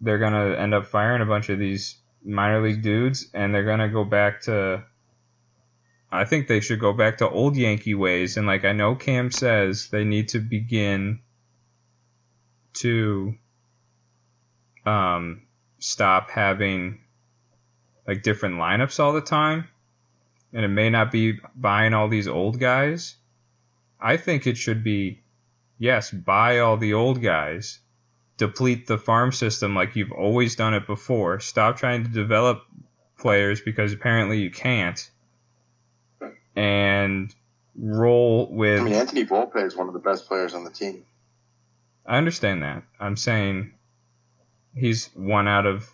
[0.00, 3.88] they're gonna end up firing a bunch of these minor league dudes, and they're gonna
[3.88, 4.84] go back to.
[6.16, 9.30] I think they should go back to old Yankee ways, and like I know Cam
[9.30, 11.20] says, they need to begin
[12.74, 13.34] to
[14.86, 15.42] um,
[15.78, 17.00] stop having
[18.06, 19.68] like different lineups all the time,
[20.52, 23.16] and it may not be buying all these old guys.
[24.00, 25.22] I think it should be,
[25.78, 27.78] yes, buy all the old guys,
[28.38, 31.40] deplete the farm system like you've always done it before.
[31.40, 32.62] Stop trying to develop
[33.18, 35.10] players because apparently you can't,
[36.56, 37.32] and
[37.78, 38.80] roll with.
[38.80, 41.04] I mean, Anthony Volpe is one of the best players on the team.
[42.04, 42.82] I understand that.
[42.98, 43.74] I'm saying
[44.74, 45.90] he's one out of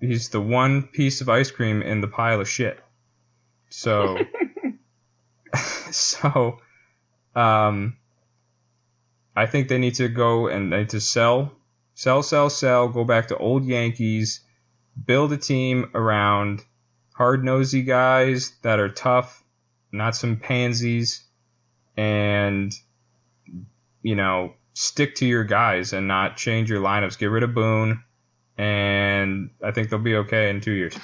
[0.00, 2.78] he's the one piece of ice cream in the pile of shit.
[3.70, 4.18] So
[5.90, 6.58] so
[7.34, 7.96] um
[9.36, 11.52] I think they need to go and they need to sell
[11.94, 14.40] sell sell sell go back to old Yankees
[15.06, 16.64] build a team around
[17.14, 19.43] hard nosy guys that are tough
[19.94, 21.22] not some pansies
[21.96, 22.74] and
[24.02, 28.02] you know stick to your guys and not change your lineups get rid of Boone
[28.58, 30.96] and I think they'll be okay in two years.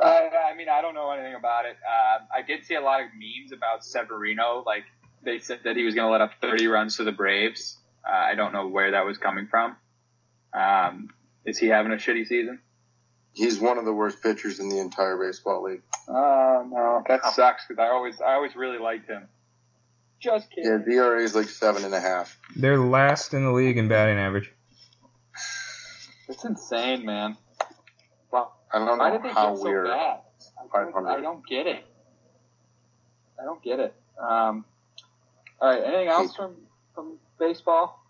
[0.00, 1.76] Uh, I mean, I don't know anything about it.
[1.84, 4.62] Uh, I did see a lot of memes about Severino.
[4.64, 4.84] Like
[5.24, 7.76] they said that he was going to let up 30 runs to the Braves.
[8.08, 9.76] Uh, I don't know where that was coming from.
[10.52, 11.10] Um,
[11.44, 12.60] is he having a shitty season?
[13.38, 15.82] He's one of the worst pitchers in the entire baseball league.
[16.08, 19.28] Oh no, that sucks because I always, I always really liked him.
[20.18, 20.68] Just kidding.
[20.68, 22.36] Yeah, the is like seven and a half.
[22.56, 24.52] They're last in the league in batting average.
[26.28, 27.36] It's insane, man.
[28.32, 29.86] Well, I don't Why know did they how get so weird.
[29.86, 30.18] bad?
[30.74, 31.86] I don't, I don't get it.
[33.40, 33.94] I don't get it.
[34.20, 34.64] Um,
[35.60, 35.84] all right.
[35.84, 36.56] Anything else from
[36.92, 38.04] from baseball?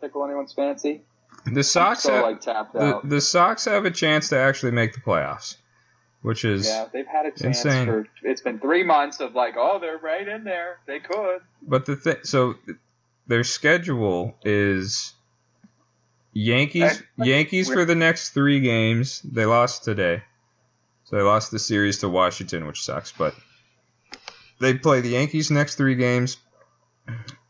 [0.00, 1.02] Tickle anyone's fancy?
[1.52, 3.08] The Sox so have, like tapped the, out.
[3.08, 5.56] the Sox have a chance to actually make the playoffs,
[6.22, 7.86] which is yeah, they've had a chance insane.
[7.86, 8.06] for.
[8.22, 10.78] It's been three months of like, oh, they're right in there.
[10.86, 11.40] They could.
[11.62, 12.54] but the thing so
[13.26, 15.14] their schedule is
[16.32, 19.20] Yankees Yankees for the next 3 games.
[19.22, 20.22] They lost today.
[21.04, 23.34] So they lost the series to Washington, which sucks, but
[24.60, 26.36] they play the Yankees next 3 games.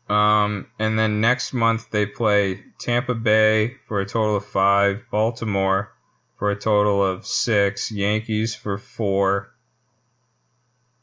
[0.09, 5.93] Um, and then next month they play Tampa Bay for a total of 5, Baltimore
[6.37, 9.53] for a total of 6, Yankees for 4.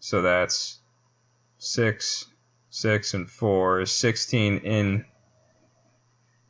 [0.01, 0.81] So that's
[1.59, 2.27] 6
[2.77, 5.07] six and four is 16 in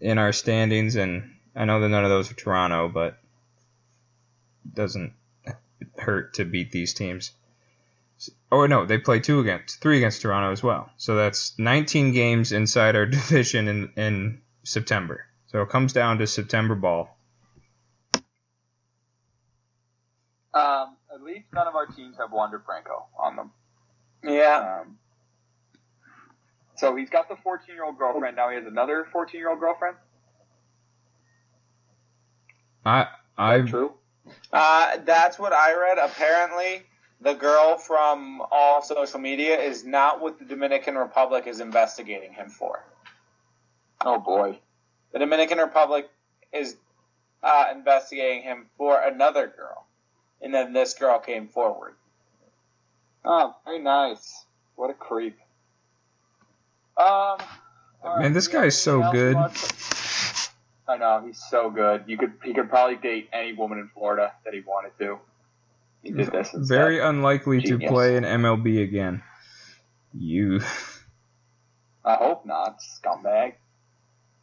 [0.00, 3.16] in our standings and i know that none of those are toronto but
[4.64, 5.12] it doesn't
[5.96, 7.30] hurt to beat these teams
[8.52, 12.52] oh no they play two against three against toronto as well so that's 19 games
[12.52, 17.16] inside our division in in september so it comes down to september ball
[20.56, 23.50] Um, at least none of our teams have Wander Franco on them.
[24.24, 24.80] Yeah.
[24.80, 24.96] Um,
[26.76, 28.36] so he's got the 14 year old girlfriend.
[28.36, 29.96] Now he has another 14 year old girlfriend.
[32.86, 33.06] i
[33.36, 33.92] i True.
[34.50, 35.98] Uh, that's what I read.
[35.98, 36.82] Apparently,
[37.20, 42.48] the girl from all social media is not what the Dominican Republic is investigating him
[42.48, 42.84] for.
[44.04, 44.58] Oh boy.
[45.12, 46.10] The Dominican Republic
[46.52, 46.76] is
[47.42, 49.86] uh, investigating him for another girl,
[50.42, 51.94] and then this girl came forward.
[53.24, 54.44] Oh, very nice.
[54.76, 55.38] What a creep.
[56.96, 57.38] Um.
[58.02, 59.36] all Man, this we have guy's so good.
[60.88, 62.04] I know he's so good.
[62.06, 65.18] You could he could probably date any woman in Florida that he wanted to.
[66.02, 66.54] He did this.
[66.54, 66.68] Instead.
[66.76, 69.22] very unlikely to play in mlb again
[70.14, 70.60] you
[72.04, 73.54] I hope not, scumbag.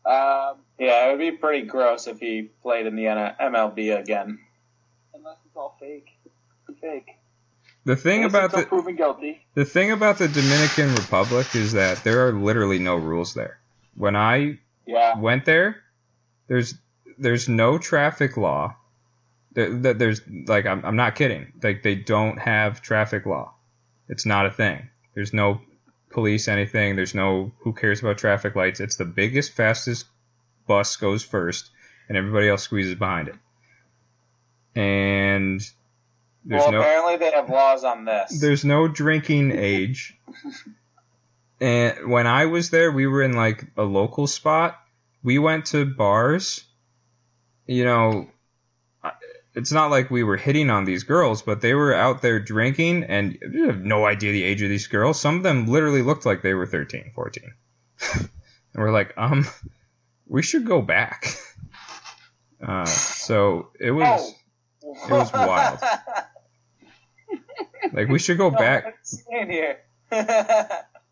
[0.05, 4.39] Um, Yeah, it would be pretty gross if he played in the MLB again.
[5.13, 6.09] unless it's all fake.
[6.81, 7.07] Fake.
[7.85, 9.45] the thing Unless about the proven guilty.
[9.53, 13.59] The thing about the Dominican Republic is that there are literally no rules there.
[13.95, 15.17] When I Yeah.
[15.17, 15.77] went there,
[16.47, 16.75] there's
[17.17, 18.75] there's no traffic law.
[19.53, 21.53] There, there- there's like I'm, I'm not kidding.
[21.61, 23.53] Like they don't have traffic law.
[24.09, 24.89] It's not a thing.
[25.13, 25.61] There's no
[26.09, 26.95] police anything.
[26.95, 28.79] There's no who cares about traffic lights.
[28.79, 30.05] It's the biggest, fastest
[30.67, 31.69] bus goes first,
[32.07, 33.35] and everybody else squeezes behind it.
[34.75, 35.61] And
[36.45, 38.41] there's well, no apparently they have laws on this.
[38.41, 40.17] there's no drinking age.
[41.61, 44.77] And when I was there, we were in like a local spot.
[45.23, 46.65] We went to bars.
[47.67, 48.27] You know,
[49.55, 53.03] it's not like we were hitting on these girls, but they were out there drinking,
[53.03, 55.19] and you have no idea the age of these girls.
[55.19, 57.53] Some of them literally looked like they were 13, 14.
[58.15, 58.29] and
[58.75, 59.45] we're like, um,
[60.27, 61.27] we should go back.
[62.65, 64.33] Uh, so it was
[64.85, 65.07] Oh.
[65.09, 65.79] it was wild.
[67.91, 68.95] like we should go No, back.
[69.29, 69.79] Here.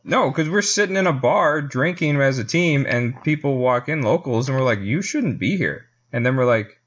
[0.06, 4.02] No, because we're sitting in a bar drinking as a team, and people walk in
[4.02, 6.80] locals, and we're like, "You shouldn't be here." And then we're like,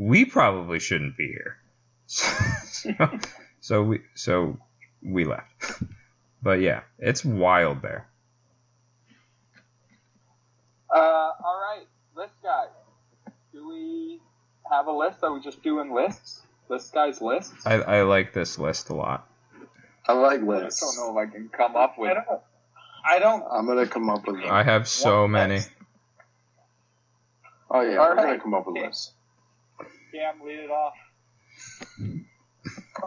[0.00, 1.58] "We probably shouldn't be here."
[2.06, 3.18] so,
[3.60, 4.58] so we so
[5.02, 5.82] we left.
[6.42, 8.08] But yeah, it's wild there.
[10.92, 11.86] Uh, all right,
[12.16, 12.68] list guys.
[13.52, 14.20] Do we
[14.70, 15.22] have a list?
[15.22, 16.42] Are we just doing lists?
[16.70, 17.66] List guys lists?
[17.66, 19.28] I, I like this list a lot.
[20.08, 20.80] I like I lists.
[20.80, 22.10] just don't know if I can come up with.
[22.10, 22.40] I don't.
[23.04, 23.44] I don't.
[23.52, 24.40] I'm gonna come up with.
[24.44, 25.56] I have so many.
[25.56, 25.70] list.
[27.70, 29.12] Oh yeah, All I'm gonna come up with lists.
[30.12, 30.94] Cam, lead it off.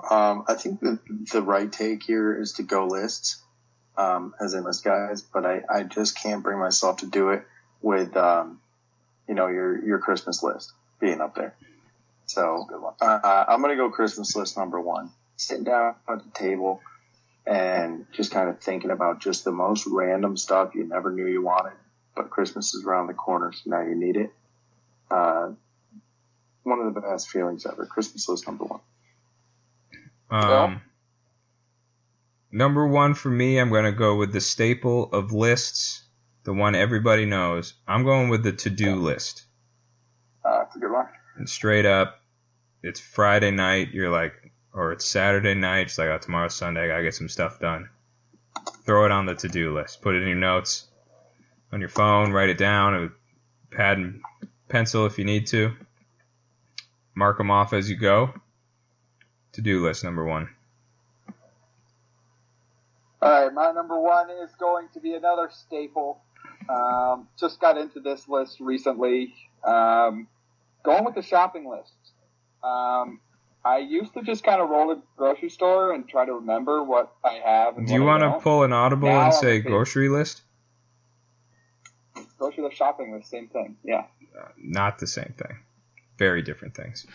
[0.10, 0.99] Um, I think the
[1.32, 3.41] the right take here is to go lists,
[3.97, 7.43] um, as in list guys, but I, I just can't bring myself to do it
[7.82, 8.60] with um,
[9.28, 11.56] you know, your your Christmas list being up there.
[12.26, 12.68] So
[13.01, 15.12] uh, I'm gonna go Christmas list number one.
[15.36, 16.82] Sitting down at the table
[17.45, 21.41] and just kind of thinking about just the most random stuff you never knew you
[21.41, 21.74] wanted,
[22.16, 24.34] but Christmas is around the corner, so now you need it.
[25.12, 25.49] Uh,
[26.64, 27.86] one of the best feelings ever.
[27.86, 28.80] Christmas list number one.
[30.30, 30.82] Um,
[32.51, 36.03] number one for me, I'm going to go with the staple of lists,
[36.43, 37.74] the one everybody knows.
[37.88, 39.43] I'm going with the to do list.
[40.43, 41.07] Uh, that's a good one.
[41.38, 42.20] And straight up,
[42.82, 43.89] it's Friday night.
[43.93, 44.34] You're like,
[44.74, 45.88] or it's Saturday night.
[45.88, 46.86] It's like, oh, tomorrow's Sunday.
[46.86, 47.89] I gotta get some stuff done.
[48.86, 50.01] Throw it on the to-do list.
[50.01, 50.88] Put it in your notes
[51.72, 52.32] on your phone.
[52.32, 52.95] Write it down.
[52.95, 54.22] A pad and
[54.70, 55.74] pencil if you need to.
[57.16, 58.34] Mark them off as you go.
[59.53, 60.49] To-do list number one.
[63.22, 66.22] All right, my number one is going to be another staple.
[66.68, 69.34] Um, just got into this list recently.
[69.64, 70.28] Um,
[70.84, 71.93] going with the shopping list.
[72.64, 73.20] Um,
[73.64, 76.84] I used to just kind of roll to the grocery store and try to remember
[76.84, 77.78] what I have.
[77.78, 80.41] And Do you want to pull an audible Now and say grocery list?
[82.38, 83.30] grocery list shopping list?
[83.30, 83.78] Same thing.
[83.86, 84.05] Yeah.
[84.38, 85.59] Uh, not the same thing.
[86.18, 87.05] Very different things.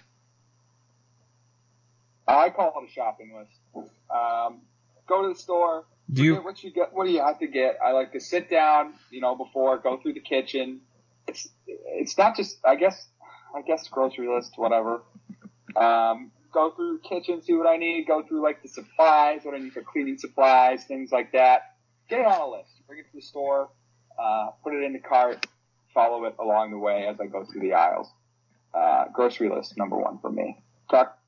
[2.26, 3.88] I call it a shopping list.
[4.10, 4.60] Um,
[5.06, 5.84] go to the store.
[6.10, 6.92] Do you what you get?
[6.92, 7.78] What do you have to get?
[7.84, 10.80] I like to sit down, you know, before go through the kitchen.
[11.26, 13.06] It's it's not just I guess
[13.54, 15.02] I guess grocery list whatever.
[15.76, 18.06] Um, go through the kitchen, see what I need.
[18.06, 21.74] Go through like the supplies, what I need for cleaning supplies, things like that.
[22.08, 22.70] Get it on a list.
[22.86, 23.68] Bring it to the store.
[24.18, 25.46] Uh, put it in the cart.
[25.92, 28.08] Follow it along the way as I go through the aisles.
[28.78, 30.56] Uh, grocery list number one for me.
[30.88, 31.18] Chuck.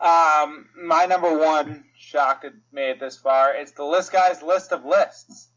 [0.00, 3.54] Um, my number one shock had made it this far.
[3.54, 5.48] It's the list guy's list of lists.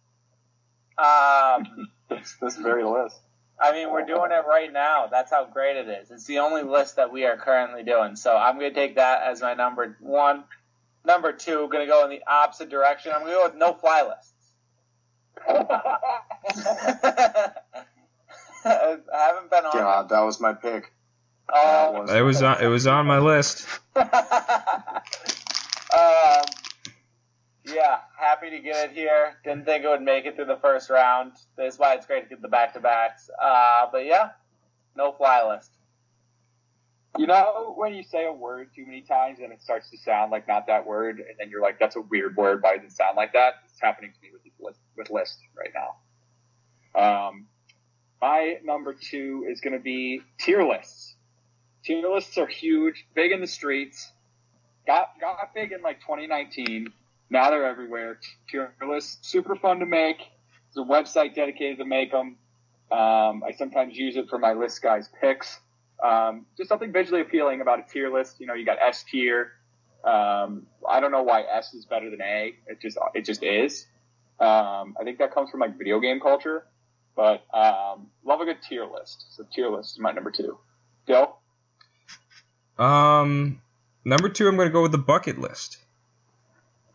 [0.97, 3.19] Um, This this very list.
[3.59, 5.07] I mean, we're doing it right now.
[5.09, 6.11] That's how great it is.
[6.11, 8.17] It's the only list that we are currently doing.
[8.17, 10.43] So I'm going to take that as my number one.
[11.05, 13.13] Number two, going to go in the opposite direction.
[13.15, 14.33] I'm going to go with no fly lists.
[18.65, 19.71] I haven't been on.
[19.73, 20.91] God, that was my pick.
[21.53, 22.63] Um, It was on.
[22.63, 23.67] It was on my list.
[23.95, 24.05] um,
[27.65, 29.35] yeah, happy to get it here.
[29.43, 31.33] Didn't think it would make it through the first round.
[31.57, 33.29] That's why it's great to get the back to backs.
[33.41, 34.29] Uh, but yeah,
[34.95, 35.71] no fly list.
[37.17, 40.31] You know when you say a word too many times and it starts to sound
[40.31, 42.63] like not that word, and then you're like, "That's a weird word.
[42.63, 45.71] Why does it sound like that?" It's happening to me with list, with list right
[45.75, 47.29] now.
[47.29, 47.47] Um,
[48.23, 51.15] my number two is going to be tier lists.
[51.83, 54.13] Tier lists are huge, big in the streets.
[54.87, 56.87] Got got big in like 2019.
[57.29, 58.19] Now they're everywhere.
[58.49, 60.19] Tier lists super fun to make.
[60.73, 62.37] There's a website dedicated to make them.
[62.93, 65.59] Um, I sometimes use it for my list guys picks.
[66.01, 68.39] Um, just something visually appealing about a tier list.
[68.39, 69.51] You know, you got S tier.
[70.05, 72.53] Um, I don't know why S is better than A.
[72.67, 73.85] It just it just is.
[74.39, 76.63] Um, I think that comes from like video game culture.
[77.15, 79.25] But um, love a good tier list.
[79.31, 80.57] So tier list is my number two.
[81.05, 81.35] Bill.
[82.77, 83.61] Um,
[84.03, 85.77] number two, I'm going to go with the bucket list.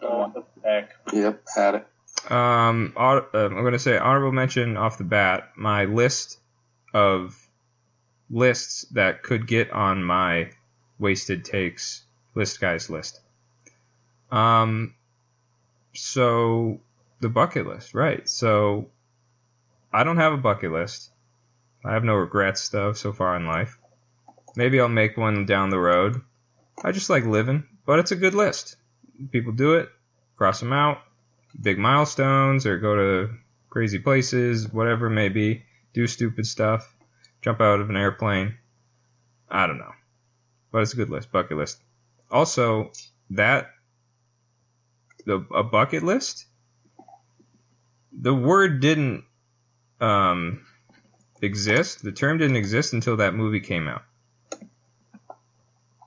[0.00, 0.90] Go on the pick.
[1.12, 1.86] Yep, had it.
[2.30, 5.52] Um, uh, I'm going to say honorable mention off the bat.
[5.56, 6.38] My list
[6.92, 7.36] of
[8.30, 10.50] lists that could get on my
[10.98, 12.02] wasted takes
[12.34, 13.20] list guys list.
[14.30, 14.94] Um,
[15.94, 16.80] so
[17.20, 18.28] the bucket list, right?
[18.28, 18.88] So
[19.92, 21.10] I don't have a bucket list.
[21.84, 23.78] I have no regrets though so far in life.
[24.56, 26.20] Maybe I'll make one down the road.
[26.82, 28.76] I just like living, but it's a good list.
[29.30, 29.88] People do it,
[30.36, 30.98] cross them out,
[31.60, 33.34] big milestones, or go to
[33.70, 36.94] crazy places, whatever it may be, do stupid stuff,
[37.42, 38.54] jump out of an airplane.
[39.50, 39.92] I don't know.
[40.70, 41.80] But it's a good list, bucket list.
[42.30, 42.92] Also,
[43.30, 43.70] that
[45.24, 46.46] the a bucket list,
[48.12, 49.24] the word didn't
[50.00, 50.64] um,
[51.42, 52.02] exist.
[52.02, 54.02] The term didn't exist until that movie came out.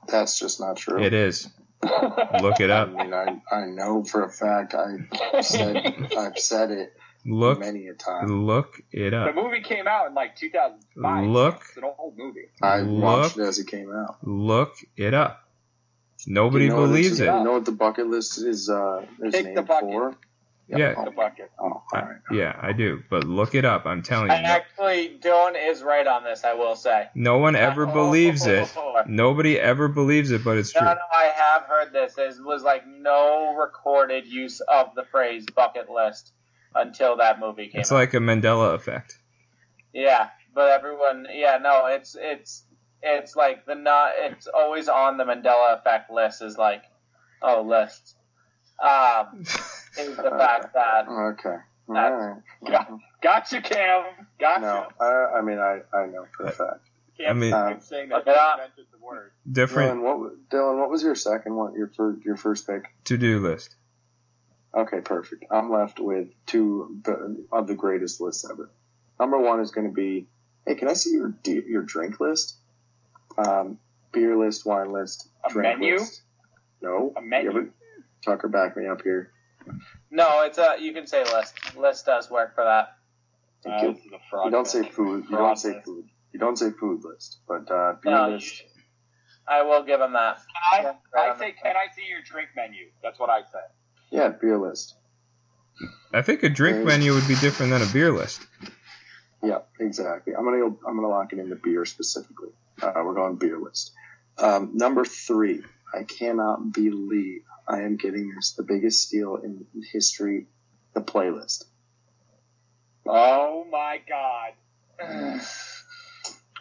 [0.08, 1.02] That's just not true.
[1.02, 1.48] It is.
[1.82, 2.88] Look it up.
[2.88, 2.92] I up.
[2.92, 4.74] mean, I, I know for a fact.
[4.74, 5.76] I've said
[6.16, 6.92] I've said it
[7.24, 8.44] Look many a time.
[8.46, 9.32] look it up.
[9.34, 11.24] The movie came out in like 2005.
[11.28, 11.62] Look.
[11.68, 12.48] It's an old movie.
[12.60, 13.02] I Look.
[13.02, 14.16] watched it as it came out.
[14.22, 15.48] Look it up.
[16.26, 17.38] Nobody You know believes it's- it.
[17.38, 18.68] You know what the bucket list is?
[18.68, 19.88] Uh, is Take the named bucket.
[19.90, 20.16] for?
[20.78, 20.94] Yeah.
[20.96, 21.50] Oh, The bucket.
[21.58, 22.16] oh, all right.
[22.30, 23.02] Yeah, I do.
[23.10, 23.84] But look it up.
[23.86, 24.34] I'm telling you.
[24.36, 26.44] And No, actually, Dylan is right on this.
[26.44, 27.08] I will say.
[27.14, 28.72] no one ever believes it.
[29.06, 30.88] Nobody ever believes it, but it's No, true.
[30.88, 32.14] no, I have heard this.
[32.14, 36.32] There was like no recorded use of the phrase bucket list
[36.74, 37.96] until that movie came It's out.
[37.96, 39.18] like a Mandela effect.
[39.92, 42.64] yeah, but everyone, yeah, no, it's it's
[43.02, 44.12] it's like the not.
[44.16, 46.40] It's always on the Mandela effect list.
[46.40, 46.84] Is like,
[47.42, 48.14] oh, lists.
[48.82, 49.44] Um,
[49.98, 51.56] is the fact uh, that Okay.
[51.88, 52.70] All That's- right.
[52.70, 52.96] Yeah.
[53.22, 54.04] Gotcha, Cam.
[54.40, 54.60] Gotcha.
[54.60, 56.88] No, I, I mean, I, I know for a fact.
[57.18, 58.56] Cam I mean- keeps saying that Look it up.
[58.56, 59.32] he uh, invented the word.
[59.50, 61.74] Different Dylan, what, Dylan, what was your second one?
[61.74, 62.84] Your first, your first pick?
[63.04, 63.74] to do list.
[64.74, 65.44] Okay, perfect.
[65.50, 68.70] I'm left with two the- of the greatest lists ever.
[69.20, 70.26] Number one is going to be,
[70.66, 72.56] hey, can I see your your drink list?
[73.36, 73.78] Um,
[74.12, 75.98] beer list, wine list, A drink menu?
[75.98, 76.22] list.
[76.80, 77.50] No, A menu?
[77.52, 77.70] Yeah, but-
[78.24, 79.31] Tucker, back me up here.
[80.10, 81.54] No, it's a you can say list.
[81.76, 82.96] List does work for that.
[83.62, 83.94] Thank Uh, you.
[83.94, 84.46] this is a fraud.
[84.46, 85.24] You don't say food.
[85.30, 86.04] You don't say food.
[86.32, 88.62] You don't say food list, but uh, beer No, list.
[89.46, 90.38] I will give him that.
[90.72, 92.86] I, I say, can I see your drink menu?
[93.02, 93.58] That's what I say.
[94.10, 94.94] Yeah, beer list.
[96.12, 96.86] I think a drink Yes.
[96.86, 98.42] menu would be different than a beer list.
[99.42, 100.34] Yeah, exactly.
[100.36, 100.78] I'm gonna go.
[100.86, 102.50] I'm gonna lock it into beer specifically.
[102.80, 103.92] Uh, we're going beer list.
[104.38, 105.62] Um, number three.
[105.94, 108.52] I cannot believe I am getting this.
[108.52, 110.46] The biggest steal in history.
[110.94, 111.64] The playlist.
[113.06, 115.40] Oh my god.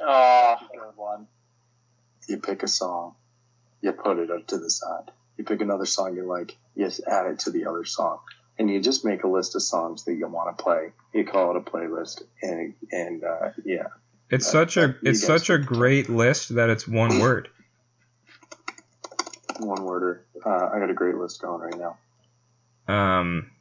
[0.04, 1.28] Oh, Third one.
[2.28, 3.14] You pick a song.
[3.82, 5.12] You put it up to the side.
[5.38, 6.58] You pick another song you like.
[6.76, 8.18] You just add it to the other song,
[8.58, 10.92] and you just make a list of songs that you want to play.
[11.14, 13.88] You call it a playlist, and and uh, yeah,
[14.32, 17.50] It's Uh, such a it's such a great list that it's one word.
[19.60, 20.26] one worder.
[20.46, 21.98] Uh, I got a great list going right now.
[22.94, 23.52] Um,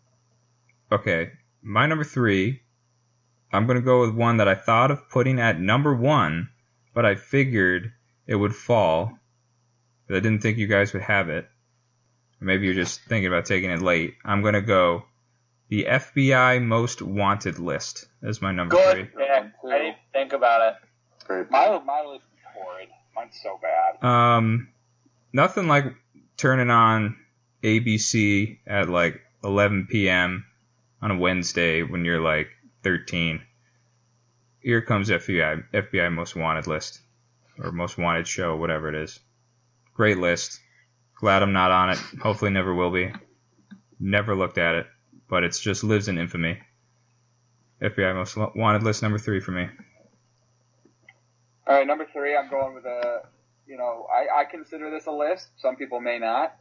[0.90, 2.62] okay, my number three.
[3.52, 6.50] I'm gonna go with one that I thought of putting at number one,
[6.94, 7.92] but I figured
[8.26, 9.18] it would fall.
[10.06, 11.48] But I didn't think you guys would have it.
[12.40, 14.14] Maybe you're just thinking about taking it late.
[14.24, 15.04] I'm gonna go
[15.70, 19.10] the FBI most wanted list is my number good.
[19.12, 19.24] three.
[19.24, 20.74] Yeah, I didn't think about it.
[21.24, 21.50] Great.
[21.50, 22.88] My, my list is horrid.
[23.14, 24.04] Mine's so bad.
[24.04, 24.68] Um,
[25.32, 25.84] nothing like
[26.40, 27.16] turning on
[27.62, 30.46] ABC at like 11 p.m.
[31.02, 32.48] on a Wednesday when you're like
[32.82, 33.42] 13.
[34.60, 37.00] Here comes FBI, FBI Most Wanted list
[37.62, 39.20] or Most Wanted show, whatever it is.
[39.92, 40.60] Great list.
[41.14, 41.98] Glad I'm not on it.
[42.22, 43.12] Hopefully, never will be.
[43.98, 44.86] Never looked at it,
[45.28, 46.58] but it's just lives in infamy.
[47.82, 49.68] FBI Most Wanted list number three for me.
[51.66, 53.24] All right, number three, I'm going with a,
[53.70, 55.46] you know, I, I consider this a list.
[55.58, 56.56] Some people may not.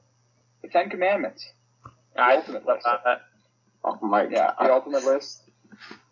[0.62, 1.44] The Ten Commandments.
[2.16, 2.88] The I ultimate list.
[3.84, 4.30] Oh, Mike.
[4.32, 5.42] Yeah, the ultimate list.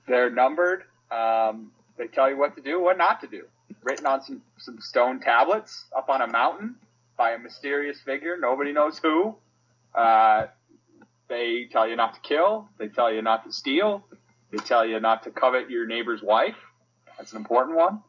[0.08, 0.84] They're numbered.
[1.12, 3.44] Um, they tell you what to do, what not to do.
[3.84, 6.76] Written on some, some stone tablets up on a mountain
[7.16, 8.36] by a mysterious figure.
[8.40, 9.36] Nobody knows who.
[9.94, 10.48] Uh,
[11.30, 12.70] they tell you not to kill.
[12.80, 14.04] They tell you not to steal.
[14.52, 16.56] They tell you not to covet your neighbor's wife.
[17.18, 18.02] That's an important one.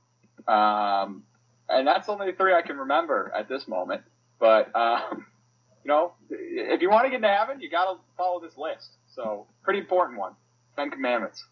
[0.46, 1.24] Um,
[1.68, 4.02] and that's only three I can remember at this moment.
[4.38, 5.26] But, um,
[5.84, 8.96] you know, if you want to get into heaven, you got to follow this list.
[9.14, 10.32] So, pretty important one.
[10.76, 11.44] Ten Commandments.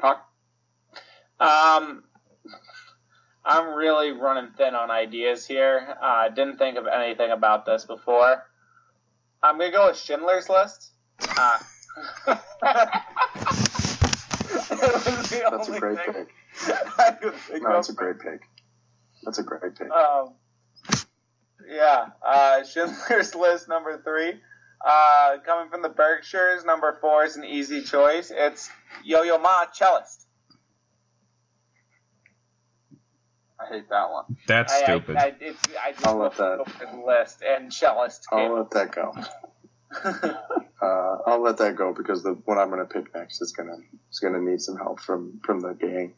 [0.00, 0.28] Talk.
[1.40, 2.04] Um,
[3.44, 5.96] I'm really running thin on ideas here.
[6.00, 8.46] I uh, didn't think of anything about this before.
[9.42, 10.92] I'm gonna go with Schindler's List.
[11.38, 11.58] Uh,
[14.70, 16.34] That's a great pick.
[16.68, 18.42] No, that's a great pick.
[19.24, 19.90] That's a great pick.
[19.90, 20.34] Um,
[21.68, 24.34] yeah, uh, Schindler's List number three.
[24.84, 28.30] Uh, coming from the Berkshires, number four is an easy choice.
[28.34, 28.68] It's
[29.02, 30.26] Yo-Yo Ma Cellist.
[33.58, 34.36] I hate that one.
[34.46, 35.16] That's I, stupid.
[35.16, 36.64] I, I, it's, I just I'll let that-
[37.06, 38.24] list and Cellist.
[38.30, 38.52] I'll came.
[38.52, 39.14] let that go.
[40.82, 43.76] Uh, I'll let that go because the what I'm going to pick next is gonna
[44.12, 46.12] is gonna need some help from from the gang.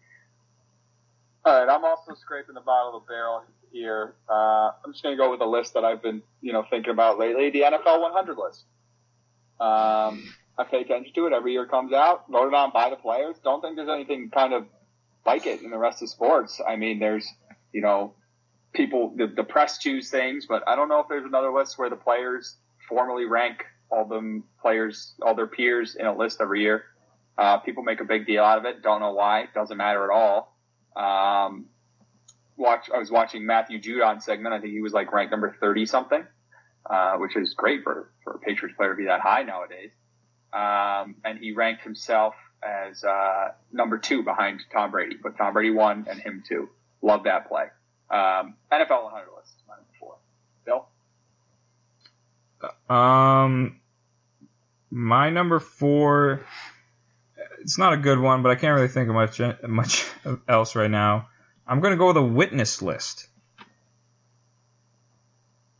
[1.47, 4.15] All right, I'm also scraping the bottom of the barrel here.
[4.29, 6.91] Uh, I'm just going to go with a list that I've been, you know, thinking
[6.91, 8.65] about lately: the NFL 100 list.
[9.61, 12.25] Um, I pay attention to it every year it comes out.
[12.29, 13.37] Voted on by the players.
[13.45, 14.67] Don't think there's anything kind of
[15.25, 16.61] like it in the rest of sports.
[16.67, 17.29] I mean, there's,
[17.73, 18.15] you know,
[18.75, 21.89] people the, the press choose things, but I don't know if there's another list where
[21.89, 22.57] the players
[22.89, 26.87] formally rank all them players, all their peers in a list every year.
[27.39, 28.83] Uh, people make a big deal out of it.
[28.83, 29.45] Don't know why.
[29.55, 30.56] Doesn't matter at all.
[30.97, 31.67] Um,
[32.57, 32.91] watch.
[32.93, 34.55] I was watching Matthew Judon segment.
[34.55, 36.25] I think he was like ranked number thirty something,
[36.89, 39.91] uh, which is great for for a Patriots player to be that high nowadays.
[40.53, 45.71] Um, and he ranked himself as uh, number two behind Tom Brady, but Tom Brady
[45.71, 46.71] won and him too.
[47.03, 47.65] Love that play.
[48.11, 50.17] Um, NFL 100 list, my number four.
[50.65, 50.87] Bill.
[52.89, 53.81] Um,
[54.91, 56.47] my number four.
[57.61, 60.07] It's not a good one, but I can't really think of much much
[60.49, 61.29] else right now.
[61.67, 63.29] I'm gonna go with a witness list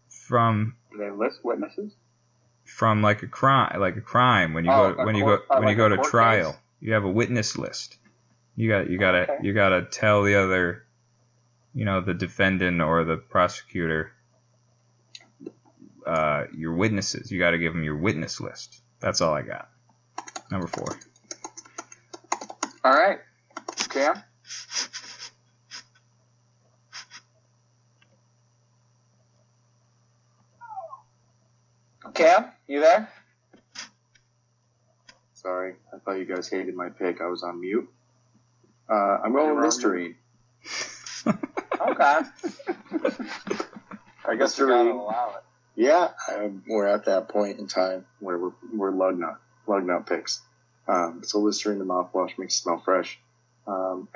[0.09, 1.93] from Do they list witnesses?
[2.65, 5.69] from like a crime, like a crime when you Oh, go when you go when
[5.69, 6.53] you go to trial.
[6.53, 6.61] case?
[6.81, 7.97] You have a witness list.
[8.57, 9.39] You got you gotta Okay.
[9.43, 10.85] you gotta tell the other,
[11.75, 14.13] you know, the defendant or the prosecutor,
[16.07, 17.31] uh, your witnesses.
[17.31, 18.81] You got to give them your witness list.
[19.01, 19.69] That's all I got.
[20.51, 20.97] Number four.
[22.87, 23.19] All right.
[23.89, 24.23] Cam.
[32.15, 33.09] Cam, you there?
[35.35, 37.21] Sorry, I thought you guys hated my pick.
[37.21, 37.91] I was on mute.
[38.89, 40.15] Uh, I'm going You're with on Listerine.
[41.27, 42.21] Okay.
[44.29, 44.69] I guess Mr.
[44.69, 45.43] gotta allow it.
[45.75, 50.07] Yeah, um, we're at that point in time where we're, we're lug nut, lug nut
[50.07, 50.41] picks.
[50.89, 53.19] Um, so Listerine, the mouthwash, makes it smell fresh.
[53.67, 54.09] Um,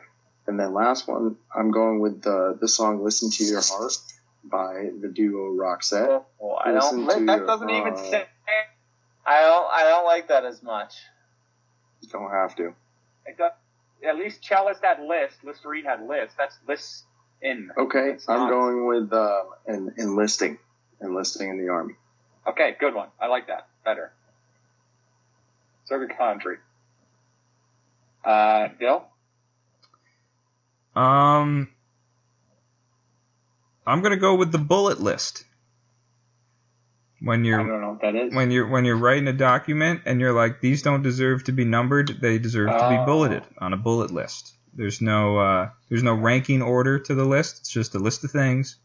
[0.47, 3.97] and then last one, I'm going with the, the song Listen to Your Heart
[4.45, 6.25] by the duo Roxette.
[6.39, 7.27] Well, I Listen don't.
[7.27, 8.27] That your doesn't even say.
[9.27, 9.66] I don't.
[9.71, 10.95] I don't like that as much.
[12.01, 12.75] You don't have to.
[13.37, 13.53] Does,
[14.09, 15.45] at least Cellist had list.
[15.45, 16.35] Listerine had list.
[16.39, 17.05] That's list
[17.43, 17.71] in.
[17.77, 18.51] Okay, It's I'm not.
[18.51, 20.59] going with um, en- enlisting,
[21.03, 21.95] enlisting in the army.
[22.47, 23.09] Okay, good one.
[23.21, 24.12] I like that better.
[25.91, 26.57] Your country.
[28.24, 29.05] Uh, Bill.
[30.95, 31.68] Um,
[33.87, 35.45] I'm gonna go with the bullet list.
[37.22, 38.34] When you're don't know what that is.
[38.34, 41.67] when you're when you're writing a document and you're like these don't deserve to be
[41.67, 43.04] numbered they deserve to be Oh.
[43.04, 47.58] bulleted on a bullet list there's no uh, there's no ranking order to the list
[47.61, 48.76] it's just a list of things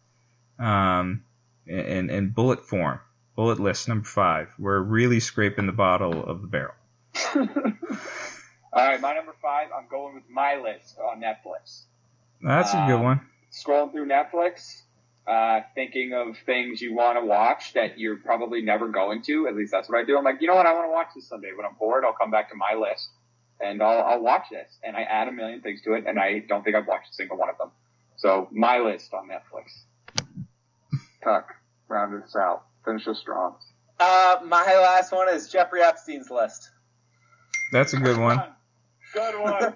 [0.60, 1.23] um,
[1.65, 2.99] in, in bullet form
[3.38, 6.73] bullet list number five we're really scraping the bottle of the barrel
[7.36, 9.70] All right, my number five.
[9.78, 11.84] I'm going with my list on Netflix.
[12.42, 13.22] that's a good Um, one
[13.52, 14.82] Scrolling through Netflix,
[15.28, 19.48] uh, thinking of things you want to watch that you're probably never going to.
[19.48, 20.18] At least that's what I do.
[20.18, 20.66] I'm like, you know what?
[20.66, 21.52] I want to watch this Sunday.
[21.56, 23.10] When I'm bored, I'll come back to my list
[23.62, 24.78] and I'll, I'll watch this.
[24.84, 27.14] And I add a million things to it, and I don't think I've watched a
[27.14, 27.72] single one of them.
[28.18, 30.36] So my list on Netflix.
[31.24, 31.54] Tuck,
[31.88, 32.66] round us out.
[32.84, 33.56] Finish us strong.
[34.00, 36.70] Uh, my last one is Jeffrey Epstein's list.
[37.72, 38.42] That's a good one
[39.14, 39.74] Good one.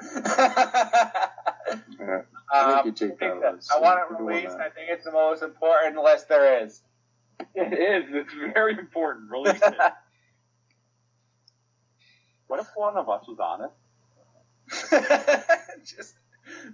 [2.00, 4.36] Yeah, I Um, think you take I think that that- I want it You're doing
[4.36, 4.56] released.
[4.56, 6.80] I think it's the most important list there is.
[7.54, 8.04] It is.
[8.14, 9.30] It's very important.
[9.30, 9.74] Release it.
[12.48, 13.70] What if one of us was on it?
[15.84, 16.14] just,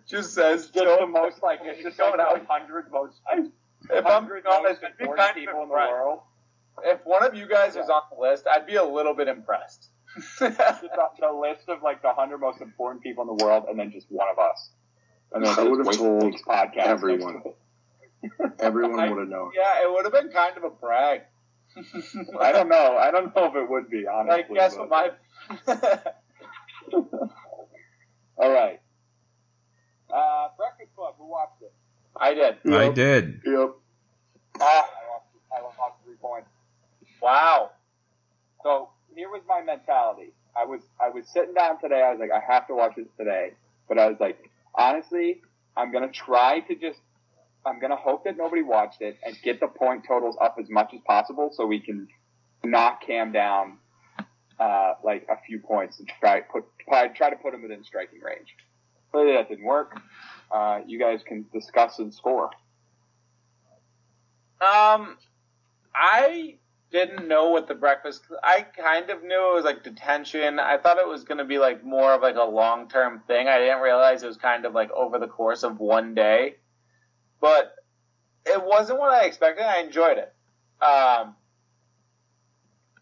[0.09, 2.39] just says Just the most like it's just Going out.
[2.41, 3.51] the hundred most If
[3.91, 6.21] I'm hundred being honest, most I'd be important kind of people in the world.
[6.85, 9.89] If one of you guys was on the list, I'd be a little bit impressed.
[10.17, 13.79] Just the, the list of like the hundred most important people in the world, and
[13.79, 14.71] then just one of us.
[15.33, 17.35] And then I would've told podcast everyone.
[17.35, 18.53] next to it.
[18.61, 19.53] Everyone I- would have known.
[19.57, 21.23] yeah, it would have been kind of a brag.
[22.41, 22.97] I don't know.
[22.97, 24.45] I don't know if it would be honestly.
[24.49, 25.19] like, guess but- what
[25.69, 25.99] my.
[28.39, 28.81] All right.
[30.13, 31.15] Uh, Breakfast Club.
[31.19, 31.73] Who watched it?
[32.19, 32.57] I did.
[32.73, 33.71] i did Yep.
[34.61, 35.27] Ah, I watched.
[35.53, 36.49] I lost three points.
[37.21, 37.73] Wow.
[38.63, 40.33] So here was my mentality.
[40.57, 42.03] I was I was sitting down today.
[42.03, 43.53] I was like, I have to watch this today.
[43.89, 45.41] But I was like, honestly,
[45.77, 47.01] I'm gonna try to just.
[47.65, 50.95] I'm gonna hope that nobody watched it and get the point totals up as much
[50.95, 52.07] as possible so we can
[52.63, 53.79] knock Cam down
[54.61, 58.21] uh, like a few points and try put try, try to put him within striking
[58.21, 58.55] range.
[59.11, 60.01] Clearly that didn't work.
[60.51, 62.51] Uh, you guys can discuss and score.
[64.61, 65.19] Um,
[65.95, 66.59] I
[66.91, 68.25] didn't know what the breakfast.
[68.43, 70.61] I kind of knew it was like detention.
[70.61, 73.49] I thought it was going to be like more of like a long term thing.
[73.49, 76.57] I didn't realize it was kind of like over the course of one day,
[77.41, 77.75] but
[78.45, 79.65] it wasn't what I expected.
[79.65, 80.33] I enjoyed it.
[80.83, 81.35] Um,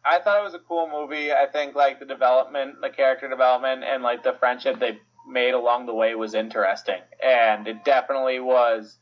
[0.04, 1.32] I thought it was a cool movie.
[1.32, 4.98] I think like the development, the character development, and like the friendship they
[5.28, 8.98] made along the way was interesting, and it definitely was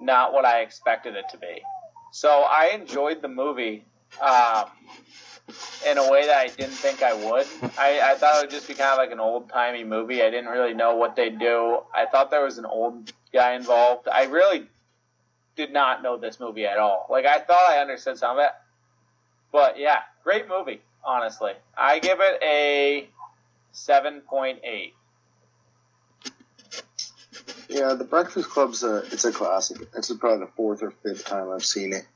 [0.00, 1.62] not what I expected it to be.
[2.12, 3.84] So I enjoyed the movie
[4.20, 4.64] um,
[5.88, 7.46] in a way that I didn't think I would.
[7.78, 10.22] I, I thought it would just be kind of like an old timey movie.
[10.22, 11.80] I didn't really know what they'd do.
[11.94, 14.08] I thought there was an old guy involved.
[14.08, 14.66] I really
[15.56, 17.06] did not know this movie at all.
[17.10, 18.50] Like I thought I understood some of it,
[19.52, 20.80] but yeah, great movie.
[21.04, 23.08] Honestly, I give it a
[23.72, 24.94] seven point eight.
[27.68, 29.88] Yeah, The Breakfast Club's a it's a classic.
[29.96, 32.06] It's probably the fourth or fifth time I've seen it.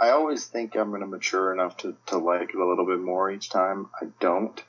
[0.00, 3.00] I always think I'm going to mature enough to, to like it a little bit
[3.00, 3.88] more each time.
[4.00, 4.62] I don't.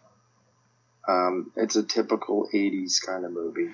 [1.08, 3.70] Um, it's a typical 80s kind of movie.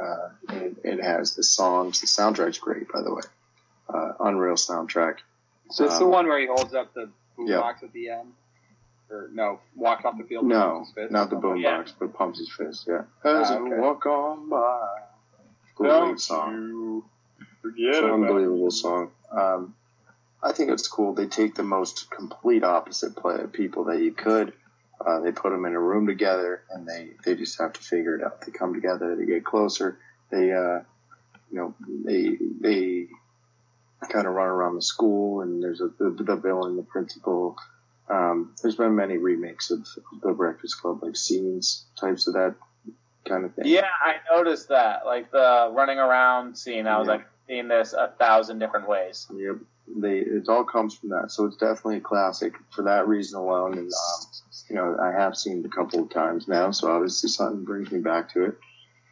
[0.00, 2.00] Uh, it, it has the songs.
[2.00, 3.22] The soundtrack's great, by the way.
[3.92, 5.16] Uh, unreal soundtrack.
[5.70, 7.72] So it's the Um, one where he holds up the boombox yeah.
[7.86, 8.32] at the end,
[9.10, 10.46] or no, walks off the field.
[10.46, 12.86] No, his not the boombox, but pumps his fist.
[12.88, 13.02] Yeah.
[13.24, 13.76] As Ah, okay.
[13.78, 14.88] walk on by.
[15.76, 16.52] Great Don't song.
[16.54, 17.04] you
[17.62, 19.10] forget It's an unbelievable song.
[19.30, 19.74] Um,
[20.44, 21.14] I think it's cool.
[21.14, 24.52] They take the most complete opposite play people that you could.
[25.04, 28.14] Uh, they put them in a room together, and they they just have to figure
[28.16, 28.42] it out.
[28.44, 29.16] They come together.
[29.16, 29.98] They get closer.
[30.30, 30.80] They uh,
[31.50, 33.08] you know they they
[34.12, 37.56] kind of run around the school, and there's a the, the villain, the principal.
[38.08, 39.86] Um, there's been many remakes of
[40.22, 42.54] the Breakfast Club, like scenes types of that
[43.24, 43.64] kind of thing.
[43.66, 45.06] Yeah, I noticed that.
[45.06, 47.12] Like the running around scene, I was Yeah.
[47.14, 49.26] like seeing this a thousand different ways.
[49.34, 49.56] Yep.
[49.86, 53.76] They it all comes from that, so it's definitely a classic for that reason alone.
[53.76, 54.26] And um,
[54.70, 57.90] you know, I have seen it a couple of times now, so obviously something brings
[57.92, 58.58] me back to it.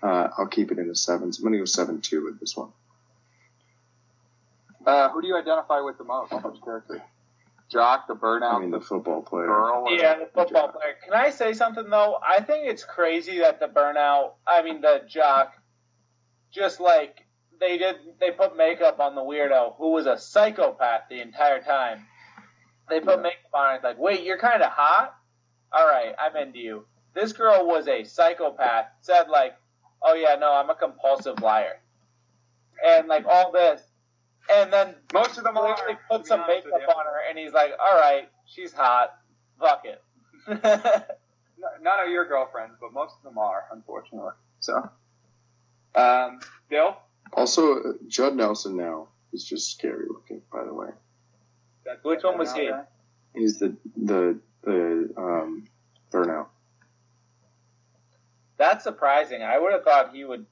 [0.03, 1.39] Uh, I'll keep it in the sevens.
[1.39, 2.71] I'm gonna go seven two with this one.
[4.87, 6.33] Uh, who do you identify with the most?
[6.33, 7.03] Which character?
[7.71, 9.47] Jock, the burnout, I mean, the football player.
[9.47, 9.87] girl.
[9.89, 10.95] Yeah, the football player.
[11.05, 12.19] Can I say something though?
[12.27, 15.55] I think it's crazy that the burnout, I mean the jock,
[16.51, 17.25] just like
[17.61, 22.07] they did, they put makeup on the weirdo who was a psychopath the entire time.
[22.89, 23.23] They put Yeah.
[23.23, 25.15] makeup on it like, wait, you're kind of hot.
[25.73, 26.85] All right, I'm into you.
[27.15, 28.87] This girl was a psychopath.
[29.01, 29.55] Said like,
[30.03, 31.81] oh yeah, no, I'm a compulsive liar,
[32.87, 33.81] and like all this,
[34.53, 35.77] and then Most of them are.
[36.11, 39.15] put some makeup on her, and he's like, "All right, she's hot.
[39.61, 40.03] Fuck it."
[41.81, 44.33] None of your girlfriends, but most of them are, unfortunately.
[44.61, 44.91] So,
[45.95, 46.97] um, Bill,
[47.33, 50.43] Also, uh, Judd Nelson now is just scary looking.
[50.53, 50.89] By the way,
[51.85, 52.71] That's Which one was he?
[53.35, 55.65] He's the the the um,
[56.11, 56.47] burnout.
[58.59, 59.43] That's surprising.
[59.43, 60.47] I would have thought he would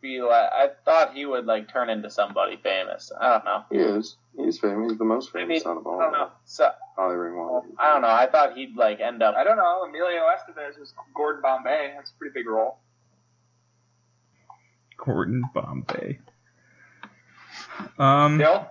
[0.00, 0.50] be like.
[0.52, 3.12] I thought he would like turn into somebody famous.
[3.18, 3.64] I don't know.
[3.70, 4.16] He is.
[4.36, 4.90] He's famous.
[4.90, 6.00] He's the most famous mean, out of all.
[6.00, 6.30] I don't know.
[6.44, 7.64] So Molly Ringwald.
[7.78, 8.08] I don't know.
[8.08, 9.36] I thought he'd like end up.
[9.36, 9.84] I don't know.
[9.88, 11.92] Emilio Estevez was Gordon Bombay.
[11.94, 12.78] That's a pretty big role.
[14.96, 16.18] Gordon Bombay.
[17.98, 18.68] Um, Bill,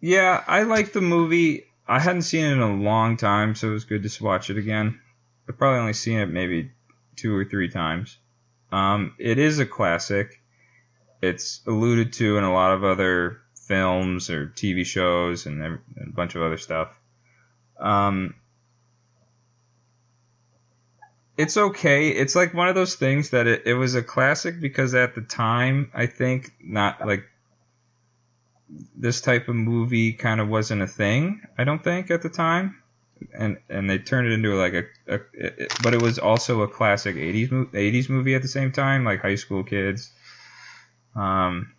[0.00, 1.64] yeah, I like the movie.
[1.86, 4.58] I hadn't seen it in a long time, so it was good to watch it
[4.58, 5.00] again.
[5.48, 6.70] I've probably only seen it maybe
[7.16, 8.18] two or three times.
[8.70, 10.40] Um, it is a classic.
[11.22, 16.10] It's alluded to in a lot of other films or TV shows and and a
[16.10, 16.98] bunch of other stuff.
[17.78, 18.34] Um,
[21.36, 22.08] it's okay.
[22.08, 25.22] It's like one of those things that it, it was a classic because at the
[25.22, 27.24] time, I think not like
[28.96, 31.42] this type of movie kind of wasn't a thing.
[31.56, 32.82] I don't think at the time,
[33.32, 36.68] and and they turned it into like a, a it, but it was also a
[36.68, 40.12] classic '80s mo- '80s movie at the same time, like High School Kids.
[41.14, 41.72] Um,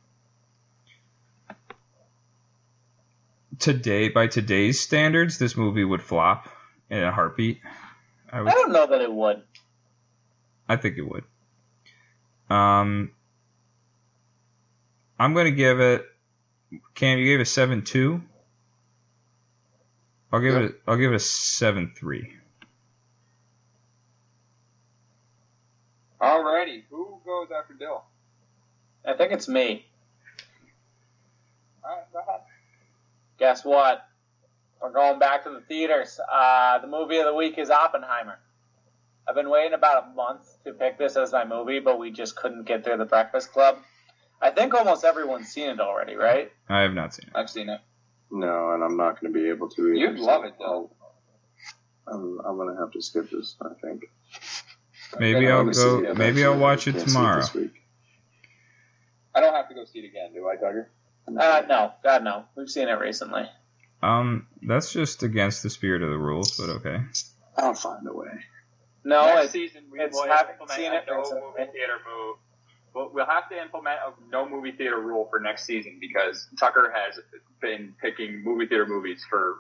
[3.60, 6.50] today, by today's standards, this movie would flop
[6.90, 7.60] in a heartbeat.
[8.32, 9.44] I would I don't know that it would.
[10.68, 11.24] I think it would.
[12.50, 13.12] Um,
[15.20, 16.06] I'm gonna give it.
[16.96, 18.22] Cam, you gave it seven two.
[20.32, 20.72] I'll give it.
[20.88, 22.34] A, I'll give it a seven three.
[26.22, 28.04] Alrighty, who goes after Dill?
[29.06, 29.86] I think it's me.
[31.84, 32.42] Alright, go ahead.
[33.40, 34.06] Guess what?
[34.82, 36.20] We're going back to the theaters.
[36.32, 38.38] Uh, the movie of the week is Oppenheimer.
[39.28, 42.36] I've been waiting about a month to pick this as my movie, but we just
[42.36, 43.78] couldn't get through the Breakfast Club.
[44.42, 46.52] I think almost everyone's seen it already, right?
[46.70, 47.34] I have not seen it.
[47.36, 47.82] I've seen it.
[48.32, 49.88] No, and I'm not going to be able to.
[49.88, 50.92] Either, You'd so love it, though.
[52.08, 53.56] I'm, I'm going to have to skip this.
[53.62, 54.06] I think.
[55.20, 56.04] Maybe I I'll go.
[56.04, 57.42] it Maybe I'll watch it tomorrow.
[57.42, 57.70] this.
[59.34, 60.88] I don't have to go see it again, do I, Tugger?
[61.28, 62.46] Uh, no, God, no.
[62.56, 63.44] We've seen it recently.
[64.02, 67.02] Um, that's just against the spirit of the rules, but okay.
[67.58, 68.28] I'll find a way.
[69.04, 71.98] No, Next it's, season we it's will haven't implement seen a it no movie theater
[72.06, 72.38] move.
[72.94, 76.94] Well, we'll have to implement a no movie theater rule for next season because Tucker
[76.94, 77.20] has
[77.62, 79.60] been picking movie theater movies for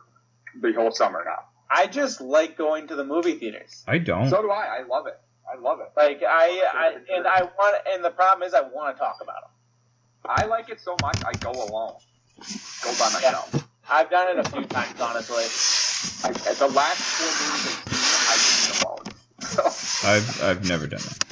[0.60, 1.45] the whole summer now.
[1.69, 3.84] I just like going to the movie theaters.
[3.88, 4.30] I don't.
[4.30, 4.80] So do I.
[4.80, 5.19] I love it.
[5.51, 5.91] I love it.
[5.95, 9.41] Like I, I and I want, and the problem is I want to talk about
[9.41, 9.51] them.
[10.26, 11.18] I like it so much.
[11.26, 11.93] I go alone.
[12.84, 13.68] Go by myself.
[13.89, 15.43] I've done it a few times, honestly.
[16.23, 17.77] I, the last four movies
[18.30, 18.84] I've seen,
[19.41, 19.73] I've seen alone.
[19.73, 21.28] So I've I've never done that.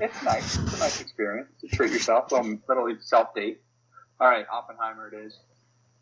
[0.00, 0.58] It's nice.
[0.58, 2.32] It's a nice experience to treat yourself.
[2.32, 3.60] I'm literally self date.
[4.20, 5.38] All right, Oppenheimer it is.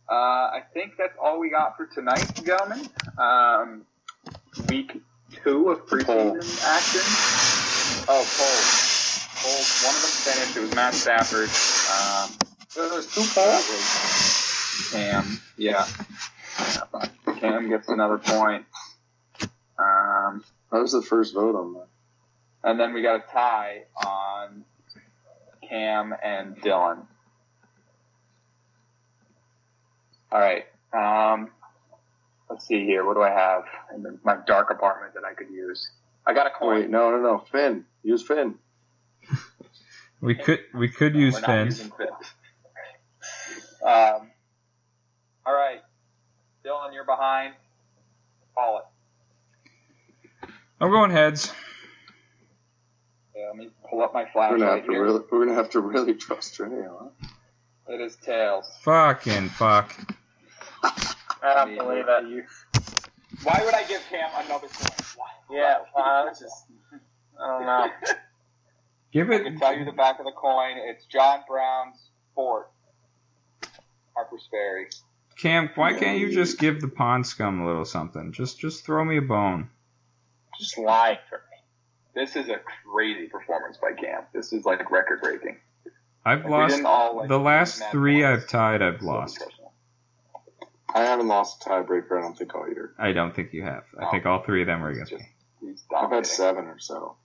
[0.09, 2.87] Uh, I think that's all we got for tonight, gentlemen.
[3.19, 3.83] Um,
[4.69, 5.01] week
[5.43, 7.01] two of preseason action.
[8.07, 9.27] Oh, polls.
[9.37, 9.83] Polls.
[9.85, 10.57] One of them finished.
[10.57, 11.49] It was Matt Stafford.
[11.91, 12.31] Um,
[12.75, 14.91] there was two polls.
[14.93, 15.41] Cam.
[15.57, 15.87] Yeah.
[17.41, 18.67] Cam gets another point.
[19.79, 21.89] Um, That was the first vote on that.
[22.65, 24.65] And then we got a tie on
[25.69, 27.07] Cam and Dylan.
[30.33, 30.65] All right.
[30.93, 31.51] Um,
[32.51, 33.05] let's see here.
[33.05, 33.65] What do I have
[33.95, 35.91] in my dark apartment that I could use?
[36.27, 37.45] I got a Oh, wait, no, no, no.
[37.53, 37.85] Finn.
[38.03, 38.55] Use Finn.
[40.21, 41.65] We could we could use We're not Finn.
[41.67, 42.09] using Finn.
[43.85, 44.31] Um,
[45.45, 45.81] all right.
[46.65, 47.53] Dylan, you're behind.
[48.55, 50.49] Call it.
[50.81, 51.53] I'm going heads.
[53.37, 55.03] Yeah, let me pull up my We're gonna have to here.
[55.03, 57.09] really, we're gonna have to really trust Trey, huh?
[57.89, 58.67] It is tails.
[58.83, 59.95] Fucking fuck.
[60.83, 62.45] I don't believe it.
[63.43, 65.07] Why would I give Cam another coin?
[65.17, 65.27] Why?
[65.57, 66.67] Yeah, well, it's just,
[67.43, 67.89] I don't know.
[69.13, 69.35] Give it.
[69.35, 69.45] I it.
[69.45, 70.77] can tell you the back of the coin.
[70.77, 72.71] It's John Brown's fort.
[74.17, 74.87] Harper's Ferry.
[75.37, 78.33] Cam, why can't you just give the pond scum a little something?
[78.33, 79.69] Just just throw me a bone.
[80.59, 81.44] Just lie for me.
[82.15, 82.61] This is a
[82.93, 84.23] crazy performance by Cam.
[84.33, 85.57] This is like record breaking.
[86.25, 88.45] I've Like, lost all, like, the last three points.
[88.45, 88.83] I've tied.
[88.83, 89.39] I've So lost.
[89.41, 89.73] personal.
[90.95, 92.19] I haven't lost a tiebreaker.
[92.19, 92.95] I don't think all year.
[92.99, 93.85] I don't think you have.
[93.99, 94.11] I No.
[94.13, 95.29] think all three of them were against just, me.
[95.73, 96.17] I've dominating.
[96.19, 97.17] had seven or so.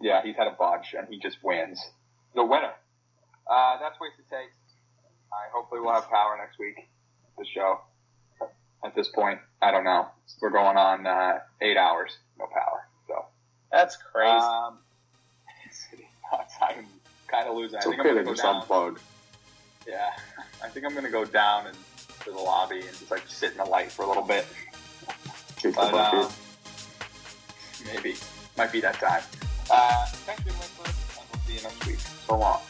[0.00, 1.78] Yeah, he's had a bunch, and he just wins.
[2.34, 2.72] The winner.
[3.46, 4.56] Uh, that's Wasted Takes.
[5.32, 6.88] I hopefully we'll have power next week.
[7.38, 7.80] The show.
[8.84, 10.08] At this point, I don't know.
[10.40, 12.88] We're going on uh, eight hours, no power.
[13.72, 14.30] So That's crazy.
[14.30, 14.78] Um.
[16.62, 16.86] I'm
[17.28, 17.78] kind of losing.
[17.78, 18.62] It's I think okay I'm gonna go down.
[18.62, 18.98] unplug.
[19.86, 20.10] Yeah,
[20.62, 21.76] I think I'm gonna go down and
[22.24, 24.46] to the lobby and just like sit in the light for a little bit.
[25.56, 26.20] Kick But bucket.
[26.26, 26.32] um,
[27.86, 28.14] maybe
[28.56, 29.22] might be that time.
[29.70, 31.98] Uh, thanks for listening, and we'll see you next week.
[31.98, 32.60] So long.